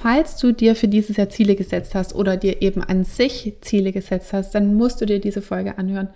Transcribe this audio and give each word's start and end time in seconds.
falls 0.00 0.36
du 0.36 0.52
dir 0.52 0.76
für 0.76 0.88
dieses 0.88 1.16
Jahr 1.16 1.28
Ziele 1.28 1.56
gesetzt 1.56 1.94
hast 1.94 2.14
oder 2.14 2.36
dir 2.36 2.62
eben 2.62 2.82
an 2.82 3.04
sich 3.04 3.56
Ziele 3.60 3.92
gesetzt 3.92 4.32
hast, 4.32 4.54
dann 4.54 4.74
musst 4.74 5.00
du 5.00 5.06
dir 5.06 5.20
diese 5.20 5.42
Folge 5.42 5.76
anhören. 5.76 6.08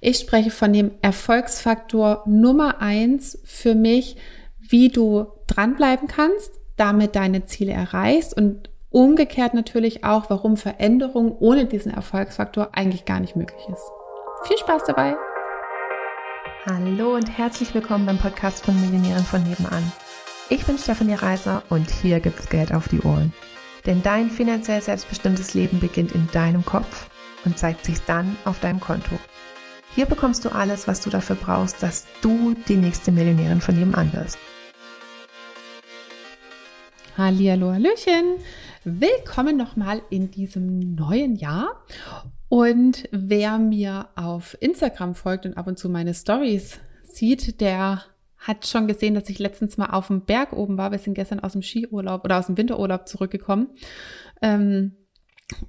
Ich 0.00 0.18
spreche 0.18 0.50
von 0.50 0.72
dem 0.72 0.92
Erfolgsfaktor 1.02 2.22
Nummer 2.26 2.80
eins 2.80 3.38
für 3.44 3.74
mich, 3.74 4.16
wie 4.60 4.88
du 4.88 5.26
dranbleiben 5.46 6.08
kannst, 6.08 6.52
damit 6.76 7.16
deine 7.16 7.44
Ziele 7.44 7.72
erreichst 7.72 8.36
und 8.36 8.70
umgekehrt 8.90 9.54
natürlich 9.54 10.04
auch, 10.04 10.30
warum 10.30 10.56
Veränderung 10.56 11.36
ohne 11.38 11.66
diesen 11.66 11.92
Erfolgsfaktor 11.92 12.70
eigentlich 12.72 13.04
gar 13.04 13.20
nicht 13.20 13.34
möglich 13.34 13.62
ist. 13.68 13.90
Viel 14.44 14.58
Spaß 14.58 14.84
dabei! 14.86 15.16
Hallo 16.66 17.14
und 17.14 17.36
herzlich 17.36 17.74
willkommen 17.74 18.06
beim 18.06 18.18
Podcast 18.18 18.64
von 18.64 18.80
Millionären 18.80 19.24
von 19.24 19.42
nebenan. 19.42 19.92
Ich 20.50 20.66
bin 20.66 20.76
Stefanie 20.76 21.14
Reiser 21.14 21.62
und 21.70 21.90
hier 21.90 22.20
gibt's 22.20 22.50
Geld 22.50 22.74
auf 22.74 22.86
die 22.88 23.00
Ohren. 23.00 23.32
Denn 23.86 24.02
dein 24.02 24.28
finanziell 24.28 24.82
selbstbestimmtes 24.82 25.54
Leben 25.54 25.80
beginnt 25.80 26.12
in 26.12 26.28
deinem 26.32 26.66
Kopf 26.66 27.08
und 27.46 27.58
zeigt 27.58 27.86
sich 27.86 28.02
dann 28.02 28.36
auf 28.44 28.60
deinem 28.60 28.78
Konto. 28.78 29.18
Hier 29.94 30.04
bekommst 30.04 30.44
du 30.44 30.50
alles, 30.50 30.86
was 30.86 31.00
du 31.00 31.08
dafür 31.08 31.36
brauchst, 31.36 31.82
dass 31.82 32.06
du 32.20 32.54
die 32.68 32.76
nächste 32.76 33.10
Millionärin 33.10 33.62
von 33.62 33.74
nebenan 33.74 34.12
wirst. 34.12 34.38
Hallihallo, 37.16 37.72
Hallöchen! 37.72 38.36
Willkommen 38.84 39.56
nochmal 39.56 40.02
in 40.10 40.30
diesem 40.30 40.94
neuen 40.94 41.36
Jahr. 41.36 41.82
Und 42.50 43.08
wer 43.12 43.58
mir 43.58 44.08
auf 44.14 44.58
Instagram 44.60 45.14
folgt 45.14 45.46
und 45.46 45.56
ab 45.56 45.68
und 45.68 45.78
zu 45.78 45.88
meine 45.88 46.12
Stories 46.12 46.80
sieht, 47.02 47.62
der 47.62 48.02
hat 48.44 48.66
schon 48.66 48.86
gesehen, 48.86 49.14
dass 49.14 49.30
ich 49.30 49.38
letztens 49.38 49.78
mal 49.78 49.86
auf 49.86 50.08
dem 50.08 50.26
Berg 50.26 50.52
oben 50.52 50.76
war. 50.76 50.92
Wir 50.92 50.98
sind 50.98 51.14
gestern 51.14 51.40
aus 51.40 51.52
dem 51.52 51.62
Skiurlaub 51.62 52.24
oder 52.24 52.38
aus 52.38 52.46
dem 52.46 52.58
Winterurlaub 52.58 53.08
zurückgekommen. 53.08 53.70
Ähm, 54.42 54.92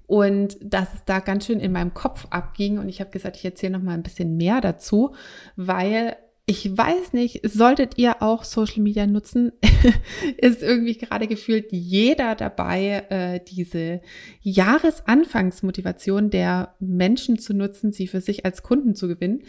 und 0.07 0.57
dass 0.61 0.93
es 0.93 1.05
da 1.05 1.19
ganz 1.19 1.45
schön 1.45 1.59
in 1.59 1.71
meinem 1.71 1.93
Kopf 1.93 2.27
abging. 2.29 2.77
Und 2.77 2.89
ich 2.89 2.99
habe 2.99 3.11
gesagt, 3.11 3.37
ich 3.37 3.45
erzähle 3.45 3.73
noch 3.73 3.83
mal 3.83 3.93
ein 3.93 4.03
bisschen 4.03 4.35
mehr 4.35 4.59
dazu, 4.59 5.15
weil 5.55 6.17
ich 6.47 6.77
weiß 6.77 7.13
nicht, 7.13 7.41
solltet 7.49 7.97
ihr 7.97 8.21
auch 8.21 8.43
Social 8.43 8.83
Media 8.83 9.07
nutzen, 9.07 9.51
ist 10.37 10.61
irgendwie 10.61 10.95
gerade 10.97 11.27
gefühlt 11.27 11.71
jeder 11.71 12.35
dabei, 12.35 13.05
äh, 13.09 13.39
diese 13.43 14.01
Jahresanfangsmotivation 14.41 16.29
der 16.29 16.75
Menschen 16.79 17.39
zu 17.39 17.55
nutzen, 17.55 17.91
sie 17.91 18.07
für 18.07 18.21
sich 18.21 18.45
als 18.45 18.61
Kunden 18.61 18.93
zu 18.93 19.07
gewinnen. 19.07 19.41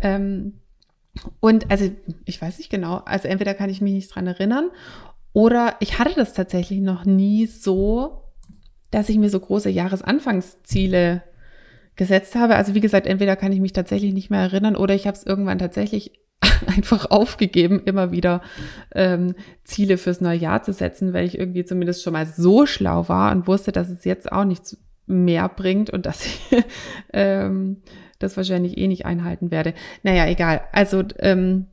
Ähm, 0.00 0.60
und 1.40 1.70
also, 1.70 1.90
ich 2.24 2.40
weiß 2.40 2.58
nicht 2.58 2.70
genau, 2.70 2.96
also 3.04 3.28
entweder 3.28 3.54
kann 3.54 3.70
ich 3.70 3.80
mich 3.80 3.94
nicht 3.94 4.14
dran 4.14 4.26
erinnern 4.26 4.70
oder 5.32 5.76
ich 5.80 5.98
hatte 5.98 6.14
das 6.14 6.32
tatsächlich 6.32 6.80
noch 6.80 7.04
nie 7.04 7.46
so, 7.46 8.22
dass 8.90 9.08
ich 9.08 9.18
mir 9.18 9.30
so 9.30 9.40
große 9.40 9.68
Jahresanfangsziele 9.68 11.22
gesetzt 11.96 12.34
habe. 12.34 12.56
Also 12.56 12.74
wie 12.74 12.80
gesagt, 12.80 13.06
entweder 13.06 13.36
kann 13.36 13.52
ich 13.52 13.60
mich 13.60 13.72
tatsächlich 13.72 14.14
nicht 14.14 14.30
mehr 14.30 14.40
erinnern 14.40 14.76
oder 14.76 14.94
ich 14.94 15.06
habe 15.06 15.16
es 15.16 15.26
irgendwann 15.26 15.58
tatsächlich 15.58 16.12
einfach 16.66 17.10
aufgegeben, 17.10 17.82
immer 17.84 18.12
wieder 18.12 18.42
ähm, 18.94 19.34
Ziele 19.64 19.98
fürs 19.98 20.20
neue 20.20 20.38
Jahr 20.38 20.62
zu 20.62 20.72
setzen, 20.72 21.12
weil 21.12 21.26
ich 21.26 21.38
irgendwie 21.38 21.64
zumindest 21.64 22.02
schon 22.02 22.12
mal 22.12 22.26
so 22.26 22.66
schlau 22.66 23.08
war 23.08 23.32
und 23.32 23.46
wusste, 23.46 23.72
dass 23.72 23.88
es 23.88 24.04
jetzt 24.04 24.30
auch 24.30 24.44
nichts 24.44 24.78
mehr 25.06 25.48
bringt 25.48 25.90
und 25.90 26.06
dass 26.06 26.24
ich 26.24 26.40
ähm, 27.12 27.82
das 28.18 28.36
wahrscheinlich 28.36 28.78
eh 28.78 28.88
nicht 28.88 29.06
einhalten 29.06 29.50
werde. 29.50 29.74
Naja, 30.02 30.26
egal. 30.26 30.62
Also, 30.72 31.02
ähm, 31.18 31.66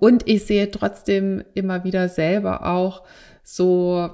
und 0.00 0.28
ich 0.28 0.44
sehe 0.44 0.70
trotzdem 0.70 1.42
immer 1.54 1.84
wieder 1.84 2.08
selber 2.08 2.66
auch 2.66 3.02
so, 3.42 4.08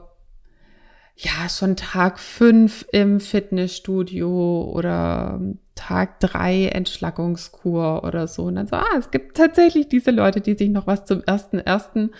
ja, 1.16 1.48
schon 1.50 1.76
Tag 1.76 2.18
fünf 2.18 2.86
im 2.92 3.20
Fitnessstudio 3.20 4.72
oder 4.74 5.38
Tag 5.74 6.18
drei 6.20 6.66
Entschlackungskur 6.66 8.04
oder 8.04 8.26
so. 8.26 8.44
Und 8.44 8.56
dann 8.56 8.66
so, 8.66 8.76
ah, 8.76 8.96
es 8.98 9.10
gibt 9.10 9.36
tatsächlich 9.36 9.88
diese 9.88 10.10
Leute, 10.10 10.40
die 10.40 10.54
sich 10.54 10.70
noch 10.70 10.86
was 10.86 11.04
zum 11.04 11.22
ersten 11.22 11.58
ersten 11.58 12.10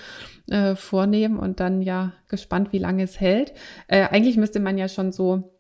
äh, 0.51 0.75
vornehmen 0.77 1.39
und 1.39 1.61
dann 1.61 1.81
ja 1.81 2.12
gespannt, 2.28 2.72
wie 2.72 2.78
lange 2.78 3.03
es 3.03 3.21
hält. 3.21 3.53
Äh, 3.89 4.09
eigentlich 4.09 4.37
müsste 4.37 4.61
man 4.61 4.77
ja 4.77 4.89
schon 4.89 5.12
so 5.12 5.59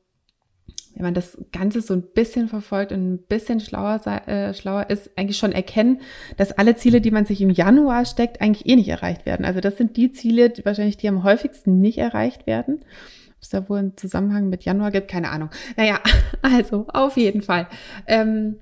wenn 0.94 1.04
man 1.04 1.14
das 1.14 1.38
Ganze 1.52 1.80
so 1.80 1.94
ein 1.94 2.02
bisschen 2.02 2.48
verfolgt 2.48 2.92
und 2.92 3.14
ein 3.14 3.18
bisschen 3.18 3.60
schlauer, 3.60 4.00
äh, 4.26 4.52
schlauer 4.54 4.90
ist, 4.90 5.16
eigentlich 5.16 5.38
schon 5.38 5.52
erkennen, 5.52 6.00
dass 6.36 6.52
alle 6.52 6.76
Ziele, 6.76 7.00
die 7.00 7.10
man 7.10 7.24
sich 7.24 7.40
im 7.40 7.50
Januar 7.50 8.04
steckt, 8.04 8.40
eigentlich 8.40 8.66
eh 8.66 8.76
nicht 8.76 8.88
erreicht 8.88 9.26
werden. 9.26 9.44
Also 9.44 9.60
das 9.60 9.76
sind 9.76 9.96
die 9.96 10.12
Ziele, 10.12 10.50
die 10.50 10.64
wahrscheinlich 10.64 10.96
die 10.96 11.08
am 11.08 11.22
häufigsten 11.22 11.80
nicht 11.80 11.98
erreicht 11.98 12.46
werden. 12.46 12.80
Ob 12.80 13.42
es 13.42 13.48
da 13.48 13.68
wohl 13.68 13.78
einen 13.78 13.96
Zusammenhang 13.96 14.48
mit 14.48 14.64
Januar 14.64 14.90
gibt, 14.90 15.08
keine 15.08 15.30
Ahnung. 15.30 15.50
Naja, 15.76 16.00
also 16.42 16.86
auf 16.88 17.16
jeden 17.16 17.42
Fall. 17.42 17.66
Ähm, 18.06 18.56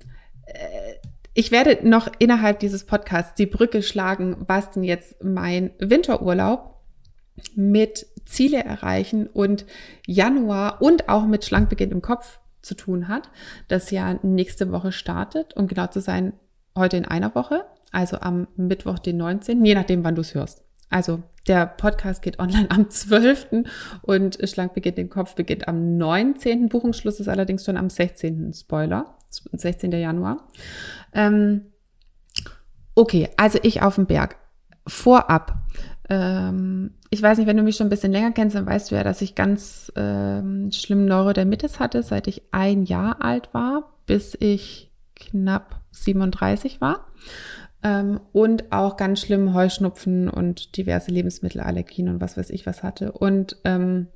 äh, 0.47 1.09
ich 1.35 1.53
werde 1.53 1.89
noch 1.89 2.09
innerhalb 2.19 2.59
dieses 2.59 2.85
Podcasts 2.85 3.35
die 3.35 3.47
Brücke 3.47 3.83
schlagen, 3.83 4.37
was 4.47 4.71
denn 4.73 4.83
jetzt 4.83 5.23
mein 5.23 5.71
Winterurlaub 5.79 6.78
mit 7.55 8.07
Ziele 8.25 8.63
erreichen 8.65 9.27
und 9.27 9.67
Januar 10.07 10.83
und 10.83 11.09
auch 11.09 11.27
mit 11.27 11.45
Schlankbeginn 11.45 11.91
im 11.91 12.03
Kopf 12.03 12.39
zu 12.63 12.75
tun 12.75 13.09
hat, 13.09 13.31
das 13.69 13.91
ja 13.91 14.19
nächste 14.23 14.71
Woche 14.71 14.93
startet, 14.93 15.57
um 15.57 15.67
genau 15.67 15.87
zu 15.87 16.01
sein, 16.01 16.33
heute 16.77 16.97
in 16.97 17.07
einer 17.07 17.35
Woche, 17.35 17.65
also 17.93 18.19
am 18.21 18.47
Mittwoch, 18.57 18.99
den 18.99 19.17
19., 19.17 19.65
je 19.65 19.75
nachdem, 19.75 20.05
wann 20.05 20.15
du 20.15 20.21
es 20.21 20.35
hörst. 20.35 20.63
Also 20.91 21.23
der 21.47 21.67
Podcast 21.67 22.23
geht 22.23 22.39
online 22.39 22.71
am 22.71 22.91
12. 22.91 23.65
und 24.03 24.39
Schlank 24.49 24.75
beginnt 24.75 24.99
den 24.99 25.11
Kopf 25.11 25.35
beginnt 25.35 25.69
am 25.69 25.97
19. 25.97 26.69
Buchungsschluss 26.69 27.21
ist 27.21 27.29
allerdings 27.29 27.65
schon 27.65 27.77
am 27.77 27.91
16. 27.91 28.53
Spoiler, 28.55 29.17
16. 29.31 29.93
Januar. 29.93 30.49
Ähm, 31.13 31.67
okay, 32.95 33.29
also 33.37 33.59
ich 33.63 33.83
auf 33.83 33.97
dem 33.97 34.07
Berg. 34.07 34.37
Vorab 34.87 35.69
ähm, 36.09 36.95
ich 37.11 37.23
weiß 37.23 37.39
nicht, 37.39 37.47
wenn 37.47 37.57
du 37.57 37.63
mich 37.63 37.77
schon 37.77 37.87
ein 37.87 37.91
bisschen 37.91 38.13
länger 38.13 38.33
kennst, 38.33 38.55
dann 38.57 38.67
weißt 38.67 38.91
du 38.91 38.95
ja, 38.95 39.05
dass 39.05 39.23
ich 39.23 39.35
ganz 39.35 39.91
ähm, 39.97 40.71
schlimm 40.73 41.07
Neurodermitis 41.07 41.81
hatte, 41.81 42.03
seit 42.03 42.27
ich 42.27 42.43
ein 42.51 42.85
Jahr 42.85 43.23
alt 43.23 43.53
war, 43.55 43.95
bis 44.07 44.37
ich 44.39 44.91
knapp 45.15 45.81
37 45.93 46.81
war. 46.81 47.07
Ähm, 47.83 48.21
und 48.33 48.73
auch 48.73 48.97
ganz 48.97 49.21
schlimm 49.21 49.55
Heuschnupfen 49.55 50.29
und 50.29 50.77
diverse 50.77 51.11
Lebensmittelallergien 51.11 52.09
und 52.09 52.21
was 52.21 52.37
weiß 52.37 52.51
ich 52.51 52.67
was 52.67 52.83
hatte. 52.83 53.13
Und 53.13 53.57
ähm, 53.65 54.09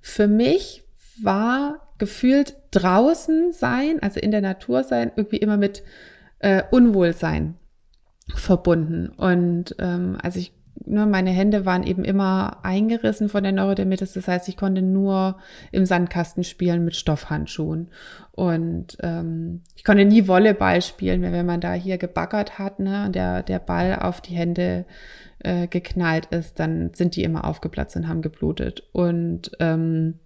für 0.00 0.26
mich 0.26 0.82
war 1.22 1.94
gefühlt 1.98 2.56
draußen 2.72 3.52
sein, 3.52 4.02
also 4.02 4.18
in 4.18 4.30
der 4.30 4.40
Natur 4.40 4.82
sein, 4.82 5.12
irgendwie 5.14 5.36
immer 5.36 5.56
mit 5.56 5.82
äh, 6.40 6.62
Unwohlsein 6.70 7.54
verbunden. 8.34 9.08
Und 9.08 9.76
ähm, 9.78 10.16
als 10.20 10.36
ich 10.36 10.52
ne, 10.84 11.06
meine 11.06 11.30
Hände 11.30 11.66
waren 11.66 11.82
eben 11.82 12.04
immer 12.04 12.64
eingerissen 12.64 13.28
von 13.28 13.42
der 13.42 13.52
Neurodermitis. 13.52 14.12
Das 14.12 14.28
heißt, 14.28 14.48
ich 14.48 14.56
konnte 14.56 14.82
nur 14.82 15.36
im 15.70 15.86
Sandkasten 15.86 16.44
spielen 16.44 16.84
mit 16.84 16.96
Stoffhandschuhen. 16.96 17.88
Und 18.32 18.96
ähm, 19.00 19.62
ich 19.76 19.84
konnte 19.84 20.04
nie 20.04 20.26
Volleyball 20.26 20.80
spielen, 20.82 21.22
wenn 21.22 21.46
man 21.46 21.60
da 21.60 21.74
hier 21.74 21.98
gebaggert 21.98 22.58
hat, 22.58 22.80
ne, 22.80 23.06
und 23.06 23.14
der, 23.14 23.42
der 23.42 23.58
Ball 23.58 23.96
auf 23.96 24.20
die 24.20 24.34
Hände 24.34 24.86
äh, 25.40 25.66
geknallt 25.66 26.26
ist, 26.26 26.58
dann 26.58 26.94
sind 26.94 27.16
die 27.16 27.24
immer 27.24 27.44
aufgeplatzt 27.44 27.96
und 27.96 28.08
haben 28.08 28.22
geblutet. 28.22 28.84
Und 28.92 29.50
ähm, 29.60 30.18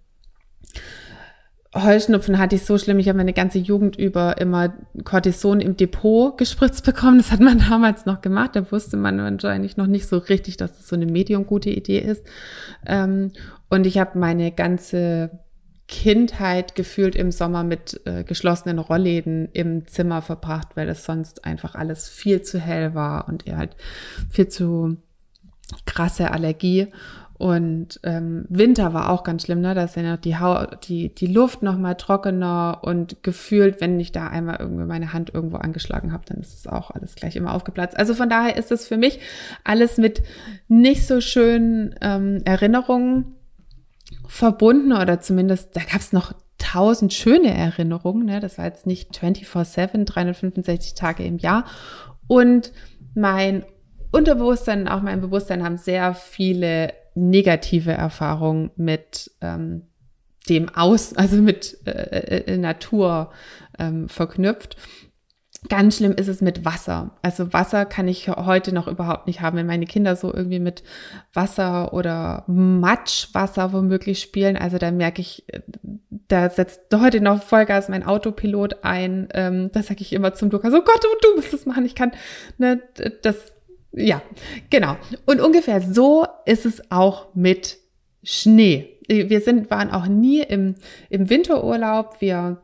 Heuschnupfen 1.75 2.37
hatte 2.37 2.55
ich 2.55 2.65
so 2.65 2.77
schlimm. 2.77 2.99
Ich 2.99 3.09
habe 3.09 3.17
meine 3.17 3.33
ganze 3.33 3.59
Jugend 3.59 3.97
über 3.97 4.39
immer 4.39 4.73
Cortison 5.03 5.59
im 5.59 5.75
Depot 5.75 6.37
gespritzt 6.37 6.85
bekommen. 6.85 7.17
Das 7.17 7.31
hat 7.31 7.39
man 7.39 7.59
damals 7.69 8.05
noch 8.05 8.21
gemacht. 8.21 8.55
Da 8.55 8.71
wusste 8.71 8.97
man 8.97 9.19
wahrscheinlich 9.19 9.77
noch 9.77 9.87
nicht 9.87 10.07
so 10.07 10.17
richtig, 10.17 10.57
dass 10.57 10.77
das 10.77 10.87
so 10.87 10.95
eine 10.95 11.05
medium 11.05 11.45
gute 11.45 11.69
Idee 11.69 11.99
ist. 11.99 12.25
Ähm, 12.85 13.31
und 13.69 13.85
ich 13.85 13.97
habe 13.97 14.17
meine 14.17 14.51
ganze 14.51 15.31
Kindheit 15.87 16.75
gefühlt 16.75 17.15
im 17.15 17.31
Sommer 17.31 17.63
mit 17.63 18.01
äh, 18.05 18.23
geschlossenen 18.23 18.79
Rollläden 18.79 19.49
im 19.53 19.87
Zimmer 19.87 20.21
verbracht, 20.21 20.69
weil 20.75 20.89
es 20.89 21.05
sonst 21.05 21.45
einfach 21.45 21.75
alles 21.75 22.09
viel 22.09 22.41
zu 22.41 22.59
hell 22.59 22.93
war 22.93 23.27
und 23.27 23.47
eher 23.47 23.57
halt 23.57 23.75
viel 24.29 24.49
zu 24.49 24.97
krasse 25.85 26.31
Allergie. 26.31 26.87
Und 27.37 27.99
ähm, 28.03 28.45
Winter 28.49 28.93
war 28.93 29.11
auch 29.11 29.23
ganz 29.23 29.43
schlimm, 29.43 29.61
ne? 29.61 29.75
Da 29.75 29.83
ist 29.83 29.95
ja 29.95 30.01
noch 30.01 30.17
die 30.19 30.37
Haut, 30.37 30.87
die, 30.89 31.13
die 31.13 31.27
Luft 31.27 31.61
noch 31.61 31.77
mal 31.77 31.93
trockener 31.93 32.79
und 32.81 33.21
gefühlt, 33.21 33.79
wenn 33.79 33.99
ich 33.99 34.11
da 34.11 34.27
einmal 34.27 34.57
irgendwie 34.59 34.85
meine 34.85 35.13
Hand 35.13 35.33
irgendwo 35.33 35.57
angeschlagen 35.57 36.11
habe, 36.11 36.23
dann 36.25 36.39
ist 36.39 36.55
es 36.55 36.67
auch 36.67 36.89
alles 36.89 37.13
gleich 37.13 37.35
immer 37.35 37.53
aufgeplatzt. 37.53 37.95
Also 37.97 38.15
von 38.15 38.29
daher 38.29 38.57
ist 38.57 38.71
es 38.71 38.87
für 38.87 38.97
mich 38.97 39.19
alles 39.63 39.97
mit 39.97 40.23
nicht 40.67 41.05
so 41.05 41.21
schönen 41.21 41.93
ähm, 42.01 42.41
Erinnerungen 42.43 43.35
verbunden 44.25 44.93
oder 44.93 45.19
zumindest, 45.19 45.75
da 45.75 45.81
gab 45.81 46.01
es 46.01 46.13
noch 46.13 46.33
tausend 46.57 47.13
schöne 47.13 47.53
Erinnerungen, 47.53 48.25
ne? 48.25 48.39
Das 48.39 48.57
war 48.57 48.65
jetzt 48.65 48.87
nicht 48.87 49.15
24-7, 49.15 50.05
365 50.05 50.95
Tage 50.95 51.23
im 51.23 51.37
Jahr. 51.37 51.65
Und 52.27 52.73
mein 53.13 53.63
Unterbewusstsein 54.11 54.81
und 54.81 54.87
auch 54.87 55.01
mein 55.01 55.21
Bewusstsein 55.21 55.63
haben 55.63 55.77
sehr 55.77 56.13
viele 56.13 56.93
negative 57.17 57.91
Erfahrung 57.91 58.71
mit 58.75 59.31
ähm, 59.41 59.83
dem 60.49 60.69
Aus, 60.69 61.13
also 61.15 61.37
mit 61.37 61.77
äh, 61.85 62.43
äh, 62.45 62.57
Natur 62.57 63.31
ähm, 63.79 64.07
verknüpft. 64.07 64.77
Ganz 65.69 65.97
schlimm 65.97 66.13
ist 66.13 66.27
es 66.27 66.39
mit 66.39 66.63
Wasser. 66.63 67.17
Also 67.23 67.51
Wasser 67.51 67.85
kann 67.85 68.07
ich 68.07 68.29
heute 68.29 68.73
noch 68.73 68.87
überhaupt 68.87 69.25
nicht 69.25 69.41
haben, 69.41 69.57
wenn 69.57 69.65
meine 69.65 69.87
Kinder 69.87 70.15
so 70.15 70.31
irgendwie 70.31 70.59
mit 70.59 70.83
Wasser 71.33 71.93
oder 71.93 72.43
Matschwasser 72.47 73.73
womöglich 73.73 74.21
spielen. 74.21 74.55
Also 74.55 74.77
da 74.77 74.91
merke 74.91 75.19
ich, 75.19 75.45
da 76.09 76.49
setzt 76.49 76.81
heute 76.93 77.19
noch 77.21 77.41
Vollgas 77.41 77.89
mein 77.89 78.05
Autopilot 78.05 78.83
ein. 78.83 79.29
Ähm, 79.33 79.71
da 79.73 79.81
sage 79.81 80.01
ich 80.01 80.13
immer 80.13 80.35
zum 80.35 80.51
Lukas, 80.51 80.73
oh 80.73 80.83
Gott, 80.83 81.03
du 81.23 81.35
musst 81.35 81.51
das 81.51 81.65
machen. 81.65 81.85
Ich 81.85 81.95
kann, 81.95 82.11
ne, 82.59 82.81
das, 83.23 83.56
ja, 83.91 84.21
genau. 84.69 84.97
Und 85.25 85.41
ungefähr 85.41 85.81
so 85.81 86.25
ist 86.45 86.65
es 86.65 86.91
auch 86.91 87.33
mit 87.33 87.77
Schnee. 88.23 88.97
Wir 89.07 89.41
sind, 89.41 89.71
waren 89.71 89.91
auch 89.91 90.07
nie 90.07 90.41
im, 90.41 90.75
im 91.09 91.29
Winterurlaub. 91.29 92.17
Wir 92.19 92.61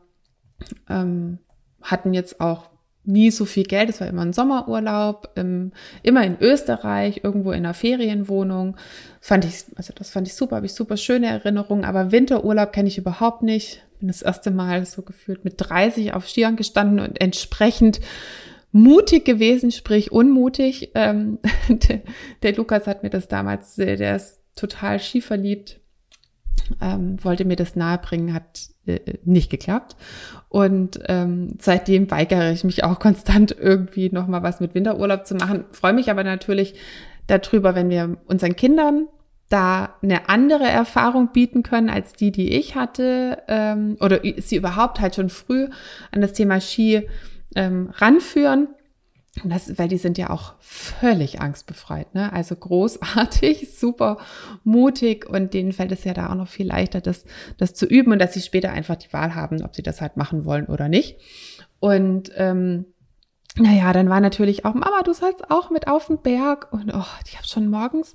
ähm, 0.88 1.38
hatten 1.82 2.12
jetzt 2.12 2.40
auch 2.40 2.70
nie 3.04 3.30
so 3.30 3.44
viel 3.44 3.64
Geld. 3.64 3.90
Es 3.90 4.00
war 4.00 4.08
immer 4.08 4.22
ein 4.22 4.32
Sommerurlaub, 4.32 5.30
im, 5.36 5.72
immer 6.02 6.24
in 6.24 6.38
Österreich, 6.40 7.20
irgendwo 7.22 7.52
in 7.52 7.58
einer 7.58 7.74
Ferienwohnung. 7.74 8.76
Fand 9.20 9.44
ich, 9.44 9.64
also 9.76 9.92
das 9.94 10.10
fand 10.10 10.26
ich 10.26 10.34
super, 10.34 10.56
habe 10.56 10.66
ich 10.66 10.74
super 10.74 10.96
schöne 10.96 11.26
Erinnerungen. 11.26 11.84
Aber 11.84 12.12
Winterurlaub 12.12 12.72
kenne 12.72 12.88
ich 12.88 12.98
überhaupt 12.98 13.42
nicht. 13.42 13.84
Bin 13.98 14.08
das 14.08 14.22
erste 14.22 14.50
Mal 14.50 14.84
so 14.86 15.02
gefühlt 15.02 15.44
mit 15.44 15.54
30 15.58 16.14
auf 16.14 16.28
Skiern 16.28 16.56
gestanden 16.56 17.00
und 17.00 17.20
entsprechend 17.20 18.00
mutig 18.74 19.24
gewesen, 19.24 19.70
sprich 19.70 20.10
unmutig. 20.12 20.90
Ähm, 20.94 21.38
der, 21.68 22.02
der, 22.42 22.56
Lukas 22.56 22.86
hat 22.86 23.02
mir 23.02 23.10
das 23.10 23.28
damals, 23.28 23.76
der 23.76 24.16
ist 24.16 24.40
total 24.56 24.98
skiverliebt, 24.98 25.80
ähm, 26.82 27.22
wollte 27.22 27.44
mir 27.44 27.56
das 27.56 27.76
nahebringen, 27.76 28.34
hat 28.34 28.68
äh, 28.86 28.98
nicht 29.24 29.48
geklappt. 29.48 29.96
Und 30.48 30.98
ähm, 31.06 31.56
seitdem 31.60 32.10
weigere 32.10 32.50
ich 32.50 32.64
mich 32.64 32.82
auch 32.82 32.98
konstant 32.98 33.56
irgendwie 33.58 34.10
nochmal 34.10 34.42
was 34.42 34.58
mit 34.58 34.74
Winterurlaub 34.74 35.24
zu 35.24 35.36
machen. 35.36 35.64
Freue 35.70 35.92
mich 35.92 36.10
aber 36.10 36.24
natürlich 36.24 36.74
darüber, 37.28 37.76
wenn 37.76 37.90
wir 37.90 38.18
unseren 38.26 38.56
Kindern 38.56 39.06
da 39.50 39.94
eine 40.02 40.28
andere 40.28 40.64
Erfahrung 40.64 41.30
bieten 41.32 41.62
können 41.62 41.90
als 41.90 42.14
die, 42.14 42.32
die 42.32 42.54
ich 42.54 42.74
hatte, 42.74 43.42
ähm, 43.46 43.96
oder 44.00 44.20
sie 44.38 44.56
überhaupt 44.56 44.98
halt 44.98 45.14
schon 45.14 45.28
früh 45.28 45.68
an 46.10 46.22
das 46.22 46.32
Thema 46.32 46.60
Ski 46.60 47.06
ähm, 47.54 47.90
ranführen. 47.94 48.68
Das, 49.42 49.78
weil 49.78 49.88
die 49.88 49.98
sind 49.98 50.16
ja 50.16 50.30
auch 50.30 50.54
völlig 50.60 51.40
angstbefreit, 51.40 52.14
ne? 52.14 52.32
Also 52.32 52.54
großartig, 52.54 53.74
super 53.76 54.18
mutig 54.62 55.28
und 55.28 55.54
denen 55.54 55.72
fällt 55.72 55.90
es 55.90 56.04
ja 56.04 56.14
da 56.14 56.30
auch 56.30 56.36
noch 56.36 56.46
viel 56.46 56.68
leichter, 56.68 57.00
das, 57.00 57.24
das 57.58 57.74
zu 57.74 57.84
üben 57.84 58.12
und 58.12 58.20
dass 58.20 58.32
sie 58.32 58.40
später 58.40 58.70
einfach 58.70 58.94
die 58.94 59.12
Wahl 59.12 59.34
haben, 59.34 59.64
ob 59.64 59.74
sie 59.74 59.82
das 59.82 60.00
halt 60.00 60.16
machen 60.16 60.44
wollen 60.44 60.66
oder 60.66 60.88
nicht. 60.88 61.18
Und 61.80 62.30
ähm, 62.36 62.86
naja, 63.56 63.92
dann 63.92 64.08
war 64.08 64.20
natürlich 64.20 64.64
auch, 64.64 64.74
Mama, 64.74 65.02
du 65.02 65.12
sollst 65.12 65.50
auch 65.50 65.70
mit 65.70 65.86
auf 65.86 66.06
den 66.06 66.18
Berg. 66.18 66.72
Und 66.72 66.92
oh, 66.92 67.04
ich 67.26 67.36
habe 67.36 67.46
schon 67.46 67.68
morgens 67.68 68.14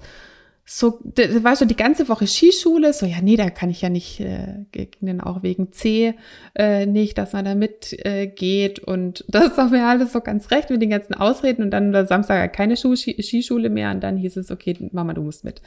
so, 0.71 0.99
das 1.03 1.43
war 1.43 1.55
schon 1.55 1.67
die 1.67 1.75
ganze 1.75 2.07
Woche 2.09 2.27
Skischule, 2.27 2.93
so, 2.93 3.07
ja, 3.07 3.21
nee, 3.23 3.37
da 3.37 3.49
kann 3.49 3.71
ich 3.71 3.81
ja 3.81 3.89
nicht, 3.89 4.19
äh, 4.19 4.65
dann 5.01 5.19
auch 5.19 5.41
wegen 5.41 5.71
C 5.71 6.13
äh, 6.53 6.85
nicht, 6.85 7.17
dass 7.17 7.33
man 7.33 7.43
da 7.43 7.55
mitgeht 7.55 8.05
äh, 8.05 8.27
geht. 8.27 8.77
Und 8.77 9.25
das 9.29 9.45
ist 9.47 9.59
auch 9.59 9.71
mir 9.71 9.87
alles 9.87 10.13
so 10.13 10.21
ganz 10.21 10.51
recht 10.51 10.69
mit 10.69 10.79
den 10.79 10.91
ganzen 10.91 11.15
Ausreden. 11.15 11.63
Und 11.63 11.71
dann 11.71 12.05
Samstag 12.05 12.53
keine 12.53 12.77
Schuh, 12.77 12.95
Skischule 12.95 13.71
mehr. 13.71 13.89
Und 13.89 14.01
dann 14.01 14.15
hieß 14.15 14.37
es, 14.37 14.51
okay, 14.51 14.77
Mama, 14.91 15.13
du 15.13 15.23
musst 15.23 15.43
mit. 15.43 15.59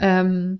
Ähm, 0.00 0.58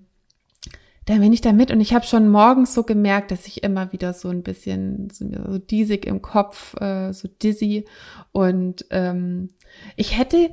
dann 1.05 1.19
bin 1.19 1.33
ich 1.33 1.41
da 1.41 1.51
mit. 1.51 1.69
Und 1.69 1.81
ich 1.81 1.93
habe 1.93 2.05
schon 2.05 2.29
morgens 2.29 2.73
so 2.73 2.83
gemerkt, 2.83 3.31
dass 3.31 3.47
ich 3.47 3.63
immer 3.63 3.91
wieder 3.91 4.13
so 4.13 4.29
ein 4.29 4.43
bisschen 4.43 5.09
so, 5.11 5.25
so 5.29 5.57
diesig 5.57 6.05
im 6.05 6.21
Kopf, 6.21 6.79
äh, 6.79 7.11
so 7.11 7.27
dizzy. 7.27 7.83
Und 8.31 8.85
ähm, 8.91 9.49
ich 9.97 10.17
hätte 10.17 10.51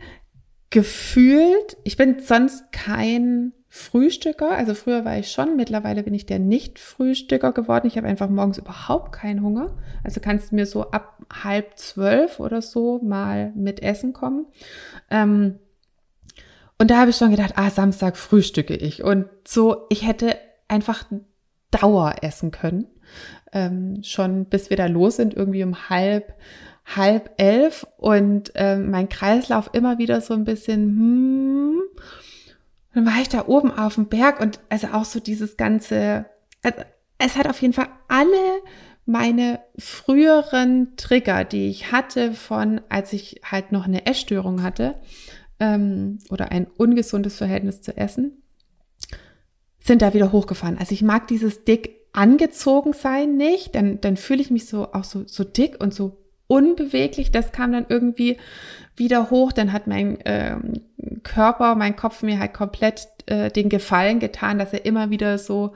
gefühlt, 0.71 1.77
ich 1.85 1.97
bin 1.97 2.21
sonst 2.21 2.73
kein 2.73 3.53
Frühstücker, 3.69 4.51
also 4.51 4.75
früher 4.75 5.05
war 5.05 5.19
ich 5.19 5.31
schon, 5.31 5.57
mittlerweile 5.57 6.03
bin 6.03 6.15
ich 6.15 6.27
der 6.27 6.41
Nicht-Frühstücker 6.41 7.53
geworden. 7.53 7.87
Ich 7.87 7.97
habe 7.97 8.09
einfach 8.09 8.29
morgens 8.29 8.59
überhaupt 8.59 9.13
keinen 9.13 9.43
Hunger. 9.43 9.77
Also 10.03 10.21
kannst 10.21 10.51
du 10.51 10.57
mir 10.57 10.67
so 10.67 10.91
ab 10.91 11.25
halb 11.45 11.79
zwölf 11.79 12.41
oder 12.41 12.63
so 12.63 13.01
mal 13.01 13.53
mit 13.55 13.81
Essen 13.81 14.13
kommen. 14.13 14.47
Ähm, 15.09 15.61
und 16.79 16.91
da 16.91 16.99
habe 16.99 17.11
ich 17.11 17.17
schon 17.17 17.31
gedacht, 17.31 17.53
ah, 17.57 17.71
Samstag 17.71 18.17
frühstücke 18.17 18.75
ich. 18.75 19.05
Und 19.05 19.27
so, 19.47 19.87
ich 19.89 20.05
hätte 20.07 20.37
einfach 20.67 21.05
Dauer 21.71 22.17
essen 22.23 22.51
können. 22.51 22.87
Ähm, 23.53 24.03
schon 24.03 24.47
bis 24.47 24.71
wir 24.71 24.77
da 24.77 24.87
los 24.87 25.17
sind, 25.17 25.35
irgendwie 25.35 25.63
um 25.63 25.91
halb 25.91 26.35
halb 26.85 27.31
elf 27.37 27.87
und 27.97 28.53
äh, 28.55 28.77
mein 28.77 29.09
Kreislauf 29.09 29.71
immer 29.73 29.99
wieder 29.99 30.21
so 30.21 30.35
ein 30.35 30.45
bisschen, 30.45 30.81
hm. 30.81 31.83
Dann 32.93 33.07
war 33.07 33.21
ich 33.21 33.29
da 33.29 33.47
oben 33.47 33.71
auf 33.71 33.95
dem 33.95 34.07
Berg 34.07 34.41
und 34.41 34.59
also 34.69 34.89
auch 34.89 35.05
so 35.05 35.21
dieses 35.21 35.57
ganze, 35.57 36.27
also 36.63 36.81
es 37.19 37.37
hat 37.37 37.49
auf 37.49 37.63
jeden 37.63 37.75
Fall 37.75 37.89
alle 38.09 38.63
meine 39.07 39.61
früheren 39.79 40.97
Trigger, 40.97 41.45
die 41.45 41.69
ich 41.69 41.93
hatte 41.93 42.33
von, 42.33 42.81
als 42.89 43.13
ich 43.13 43.41
halt 43.45 43.73
noch 43.73 43.85
eine 43.85 44.07
Essstörung 44.07 44.63
hatte 44.63 44.97
ähm, 45.59 46.19
oder 46.31 46.51
ein 46.51 46.67
ungesundes 46.67 47.37
Verhältnis 47.37 47.81
zu 47.81 47.97
Essen, 47.97 48.43
sind 49.79 50.03
da 50.03 50.15
wieder 50.15 50.33
hochgefahren. 50.33 50.79
Also 50.79 50.93
ich 50.93 51.03
mag 51.03 51.29
dieses 51.29 51.65
dick 51.65 51.97
angezogen 52.13 52.93
sein 52.93 53.37
nicht, 53.37 53.75
dann, 53.75 54.01
dann 54.01 54.17
fühle 54.17 54.43
ich 54.43 54.51
mich 54.51 54.67
so 54.67 54.93
auch 54.93 55.05
so, 55.05 55.25
so 55.27 55.45
dick 55.45 55.81
und 55.81 55.95
so 55.95 56.20
unbeweglich. 56.51 57.31
Das 57.31 57.53
kam 57.53 57.73
dann 57.73 57.87
irgendwie 57.89 58.37
wieder 58.97 59.31
hoch. 59.31 59.53
Dann 59.53 59.73
hat 59.73 59.87
mein 59.87 60.19
ähm, 60.25 60.83
Körper, 61.23 61.75
mein 61.75 61.97
Kopf 61.97 62.23
mir 62.23 62.39
halt 62.39 62.53
komplett 62.53 63.09
äh, 63.27 63.51
den 63.51 63.69
Gefallen 63.69 64.19
getan, 64.19 64.59
dass 64.59 64.73
er 64.73 64.85
immer 64.85 65.11
wieder 65.11 65.39
so 65.39 65.75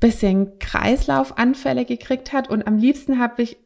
bisschen 0.00 0.58
Kreislaufanfälle 0.58 1.84
gekriegt 1.84 2.32
hat. 2.32 2.48
Und 2.48 2.66
am 2.66 2.78
liebsten 2.78 3.18
habe 3.18 3.42
ich 3.42 3.56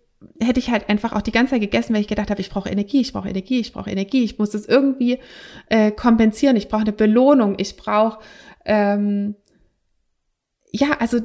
hätte 0.40 0.58
ich 0.58 0.70
halt 0.70 0.88
einfach 0.88 1.12
auch 1.12 1.20
die 1.20 1.30
ganze 1.30 1.52
Zeit 1.52 1.60
gegessen, 1.60 1.94
weil 1.94 2.00
ich 2.00 2.08
gedacht 2.08 2.30
habe, 2.30 2.40
ich 2.40 2.48
brauche 2.48 2.70
Energie, 2.70 3.02
ich 3.02 3.12
brauche 3.12 3.28
Energie, 3.28 3.60
ich 3.60 3.74
brauche 3.74 3.90
Energie, 3.90 4.24
ich 4.24 4.38
muss 4.38 4.50
das 4.50 4.64
irgendwie 4.64 5.18
äh, 5.68 5.90
kompensieren, 5.90 6.56
ich 6.56 6.68
brauche 6.68 6.80
eine 6.80 6.92
Belohnung, 6.92 7.54
ich 7.58 7.76
brauche 7.76 8.20
ähm, 8.64 9.36
ja, 10.72 10.96
also 10.98 11.20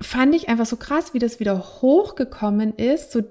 fand 0.00 0.34
ich 0.34 0.48
einfach 0.48 0.66
so 0.66 0.76
krass, 0.76 1.14
wie 1.14 1.18
das 1.18 1.40
wieder 1.40 1.58
hochgekommen 1.58 2.74
ist, 2.74 3.12
so 3.12 3.22